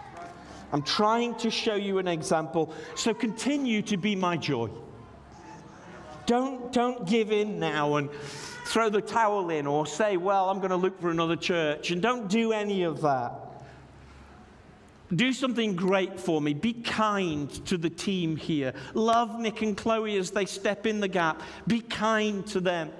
I'm 0.74 0.82
trying 0.82 1.36
to 1.36 1.50
show 1.50 1.76
you 1.76 2.00
an 2.00 2.08
example, 2.10 2.74
so 2.96 3.14
continue 3.14 3.82
to 3.84 3.96
be 3.96 4.18
my 4.18 4.36
joy. 4.36 4.70
Don't, 6.26 6.74
don't 6.74 7.08
give 7.08 7.32
in 7.32 7.60
now 7.60 7.96
and 7.96 8.12
throw 8.66 8.90
the 8.90 9.02
towel 9.02 9.50
in 9.52 9.68
or 9.68 9.88
say, 9.88 10.18
Well, 10.18 10.50
I'm 10.50 10.58
going 10.58 10.72
to 10.72 10.76
look 10.76 11.00
for 11.00 11.10
another 11.10 11.38
church. 11.38 11.92
And 11.92 12.02
don't 12.02 12.28
do 12.28 12.52
any 12.52 12.84
of 12.84 13.00
that. 13.04 13.49
Do 15.16 15.34
something 15.34 15.76
great 15.76 16.20
for 16.20 16.40
me. 16.40 16.54
Be 16.54 16.74
kind 16.74 17.50
to 17.66 17.78
the 17.78 17.90
team 17.90 18.36
here. 18.36 18.74
Love 18.94 19.40
Nick 19.40 19.62
and 19.64 19.76
Chloe 19.76 20.18
as 20.18 20.32
they 20.32 20.46
step 20.46 20.86
in 20.86 21.00
the 21.00 21.08
gap. 21.08 21.42
Be 21.68 21.82
kind 21.82 22.46
to 22.48 22.60
them. 22.60 22.92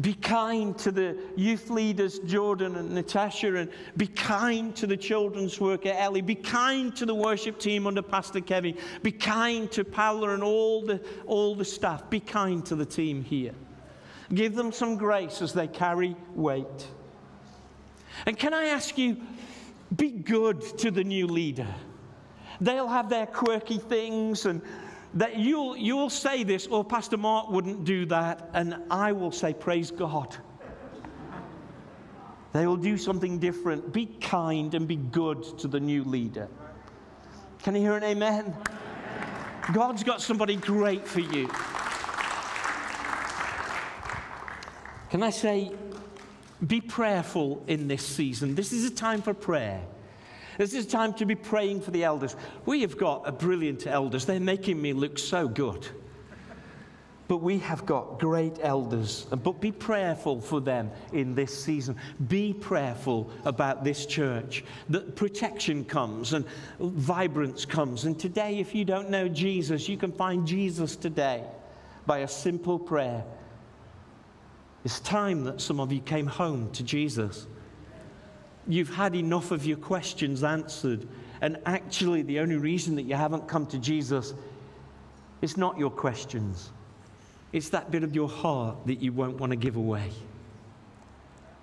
Be 0.00 0.12
kind 0.12 0.76
to 0.78 0.90
the 0.90 1.16
youth 1.36 1.70
leaders, 1.70 2.18
Jordan 2.18 2.74
and 2.74 2.90
Natasha, 2.90 3.54
and 3.54 3.70
be 3.96 4.08
kind 4.08 4.74
to 4.76 4.88
the 4.88 4.96
children's 4.96 5.60
worker, 5.60 5.92
Ellie. 5.96 6.20
Be 6.20 6.34
kind 6.34 6.94
to 6.96 7.06
the 7.06 7.14
worship 7.14 7.60
team 7.60 7.86
under 7.86 8.02
Pastor 8.02 8.40
Kevin. 8.40 8.76
Be 9.02 9.12
kind 9.12 9.70
to 9.70 9.84
Paula 9.84 10.34
and 10.34 10.42
all 10.42 10.82
the, 10.82 11.00
all 11.26 11.54
the 11.54 11.64
staff. 11.64 12.10
Be 12.10 12.18
kind 12.18 12.66
to 12.66 12.74
the 12.74 12.84
team 12.84 13.22
here. 13.22 13.52
Give 14.34 14.54
them 14.56 14.72
some 14.72 14.96
grace 14.96 15.40
as 15.40 15.52
they 15.52 15.68
carry 15.68 16.16
weight. 16.34 16.88
And 18.26 18.36
can 18.36 18.52
I 18.52 18.66
ask 18.66 18.98
you, 18.98 19.16
be 19.96 20.10
good 20.10 20.60
to 20.78 20.90
the 20.90 21.04
new 21.04 21.26
leader. 21.26 21.66
They'll 22.60 22.88
have 22.88 23.08
their 23.08 23.26
quirky 23.26 23.78
things, 23.78 24.46
and 24.46 24.62
that 25.14 25.36
you'll, 25.36 25.76
you'll 25.76 26.10
say 26.10 26.44
this, 26.44 26.66
or 26.66 26.80
oh, 26.80 26.84
Pastor 26.84 27.16
Mark 27.16 27.50
wouldn't 27.50 27.84
do 27.84 28.06
that, 28.06 28.50
and 28.54 28.76
I 28.90 29.12
will 29.12 29.32
say, 29.32 29.54
Praise 29.54 29.90
God. 29.90 30.36
They 32.52 32.66
will 32.68 32.76
do 32.76 32.96
something 32.96 33.40
different. 33.40 33.92
Be 33.92 34.06
kind 34.06 34.74
and 34.74 34.86
be 34.86 34.94
good 34.94 35.58
to 35.58 35.66
the 35.66 35.80
new 35.80 36.04
leader. 36.04 36.48
Can 37.64 37.74
you 37.74 37.80
hear 37.80 37.96
an 37.96 38.04
amen? 38.04 38.54
God's 39.72 40.04
got 40.04 40.20
somebody 40.20 40.54
great 40.56 41.06
for 41.06 41.20
you. 41.20 41.48
Can 45.10 45.22
I 45.22 45.30
say, 45.30 45.72
be 46.66 46.80
prayerful 46.80 47.62
in 47.66 47.88
this 47.88 48.06
season. 48.06 48.54
This 48.54 48.72
is 48.72 48.84
a 48.84 48.90
time 48.90 49.22
for 49.22 49.34
prayer. 49.34 49.80
This 50.58 50.72
is 50.72 50.86
a 50.86 50.88
time 50.88 51.14
to 51.14 51.26
be 51.26 51.34
praying 51.34 51.80
for 51.80 51.90
the 51.90 52.04
elders. 52.04 52.36
We 52.64 52.82
have 52.82 52.96
got 52.96 53.28
a 53.28 53.32
brilliant 53.32 53.86
elders. 53.86 54.24
They're 54.24 54.38
making 54.38 54.80
me 54.80 54.92
look 54.92 55.18
so 55.18 55.48
good. 55.48 55.86
But 57.26 57.38
we 57.38 57.58
have 57.58 57.86
got 57.86 58.20
great 58.20 58.58
elders. 58.62 59.26
But 59.30 59.60
be 59.60 59.72
prayerful 59.72 60.42
for 60.42 60.60
them 60.60 60.90
in 61.12 61.34
this 61.34 61.64
season. 61.64 61.96
Be 62.28 62.52
prayerful 62.52 63.30
about 63.44 63.82
this 63.82 64.04
church. 64.04 64.62
That 64.90 65.16
protection 65.16 65.84
comes 65.84 66.34
and 66.34 66.44
vibrance 66.78 67.64
comes. 67.64 68.04
And 68.04 68.18
today, 68.18 68.58
if 68.58 68.74
you 68.74 68.84
don't 68.84 69.08
know 69.08 69.26
Jesus, 69.26 69.88
you 69.88 69.96
can 69.96 70.12
find 70.12 70.46
Jesus 70.46 70.96
today 70.96 71.42
by 72.06 72.18
a 72.18 72.28
simple 72.28 72.78
prayer. 72.78 73.24
It's 74.84 75.00
time 75.00 75.44
that 75.44 75.60
some 75.60 75.80
of 75.80 75.92
you 75.92 76.00
came 76.00 76.26
home 76.26 76.70
to 76.72 76.82
Jesus. 76.82 77.46
You've 78.66 78.94
had 78.94 79.14
enough 79.14 79.50
of 79.50 79.64
your 79.64 79.78
questions 79.78 80.44
answered. 80.44 81.08
And 81.40 81.58
actually, 81.66 82.22
the 82.22 82.40
only 82.40 82.56
reason 82.56 82.94
that 82.96 83.02
you 83.02 83.14
haven't 83.14 83.48
come 83.48 83.66
to 83.66 83.78
Jesus 83.78 84.34
is 85.42 85.56
not 85.56 85.78
your 85.78 85.90
questions 85.90 86.70
it's 87.54 87.68
that 87.68 87.92
bit 87.92 88.02
of 88.02 88.16
your 88.16 88.28
heart 88.28 88.84
that 88.86 89.00
you 89.00 89.12
won't 89.12 89.38
want 89.38 89.50
to 89.50 89.56
give 89.56 89.76
away. 89.76 90.10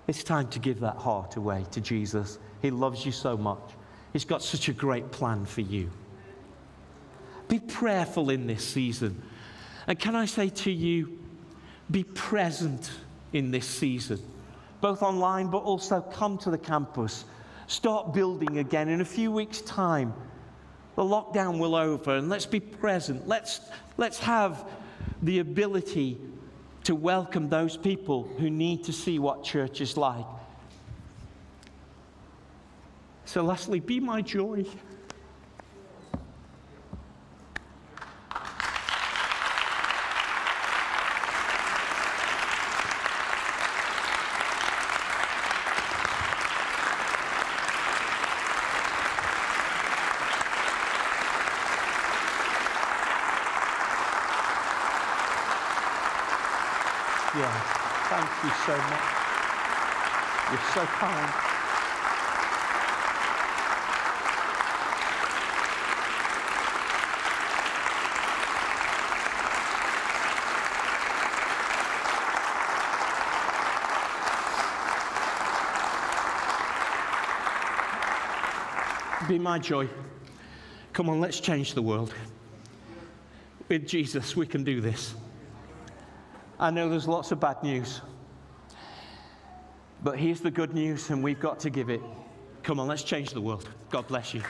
It's 0.06 0.24
time 0.24 0.48
to 0.48 0.58
give 0.58 0.80
that 0.80 0.96
heart 0.96 1.36
away 1.36 1.66
to 1.72 1.82
Jesus. 1.82 2.38
He 2.62 2.70
loves 2.70 3.04
you 3.04 3.12
so 3.12 3.36
much. 3.36 3.60
He's 4.14 4.24
got 4.24 4.42
such 4.42 4.70
a 4.70 4.72
great 4.72 5.12
plan 5.12 5.44
for 5.44 5.60
you. 5.60 5.90
Be 7.48 7.58
prayerful 7.58 8.30
in 8.30 8.46
this 8.46 8.66
season. 8.66 9.20
And 9.86 9.98
can 9.98 10.16
I 10.16 10.24
say 10.24 10.48
to 10.48 10.72
you, 10.72 11.18
be 11.90 12.04
present 12.04 12.90
in 13.32 13.50
this 13.50 13.66
season, 13.66 14.20
both 14.80 15.02
online 15.02 15.48
but 15.48 15.58
also 15.58 16.00
come 16.00 16.38
to 16.38 16.50
the 16.50 16.58
campus. 16.58 17.24
Start 17.66 18.12
building 18.12 18.58
again. 18.58 18.88
In 18.88 19.00
a 19.00 19.04
few 19.04 19.32
weeks' 19.32 19.60
time, 19.62 20.12
the 20.96 21.02
lockdown 21.02 21.58
will 21.58 21.74
over, 21.74 22.16
and 22.16 22.28
let's 22.28 22.46
be 22.46 22.60
present. 22.60 23.26
Let's, 23.26 23.60
let's 23.96 24.18
have 24.18 24.68
the 25.22 25.38
ability 25.38 26.18
to 26.84 26.94
welcome 26.94 27.48
those 27.48 27.76
people 27.76 28.24
who 28.38 28.50
need 28.50 28.84
to 28.84 28.92
see 28.92 29.18
what 29.18 29.44
church 29.44 29.80
is 29.80 29.96
like. 29.96 30.26
So, 33.24 33.42
lastly, 33.42 33.80
be 33.80 34.00
my 34.00 34.20
joy. 34.20 34.66
Yeah, 57.34 57.48
thank 58.10 58.31
you 58.44 58.50
so 58.66 58.76
much. 58.76 59.22
You're 60.50 60.60
so 60.74 60.84
kind. 60.86 61.32
Be 79.28 79.38
my 79.38 79.58
joy. 79.58 79.88
Come 80.92 81.08
on, 81.08 81.20
let's 81.20 81.38
change 81.38 81.74
the 81.74 81.82
world. 81.82 82.12
With 83.68 83.86
Jesus, 83.86 84.36
we 84.36 84.46
can 84.46 84.64
do 84.64 84.80
this. 84.80 85.14
I 86.58 86.70
know 86.70 86.88
there's 86.88 87.08
lots 87.08 87.30
of 87.30 87.40
bad 87.40 87.62
news. 87.62 88.00
But 90.02 90.18
here's 90.18 90.40
the 90.40 90.50
good 90.50 90.74
news, 90.74 91.10
and 91.10 91.22
we've 91.22 91.38
got 91.38 91.60
to 91.60 91.70
give 91.70 91.88
it. 91.88 92.00
Come 92.62 92.80
on, 92.80 92.88
let's 92.88 93.04
change 93.04 93.30
the 93.30 93.40
world. 93.40 93.68
God 93.90 94.06
bless 94.08 94.34
you. 94.34 94.42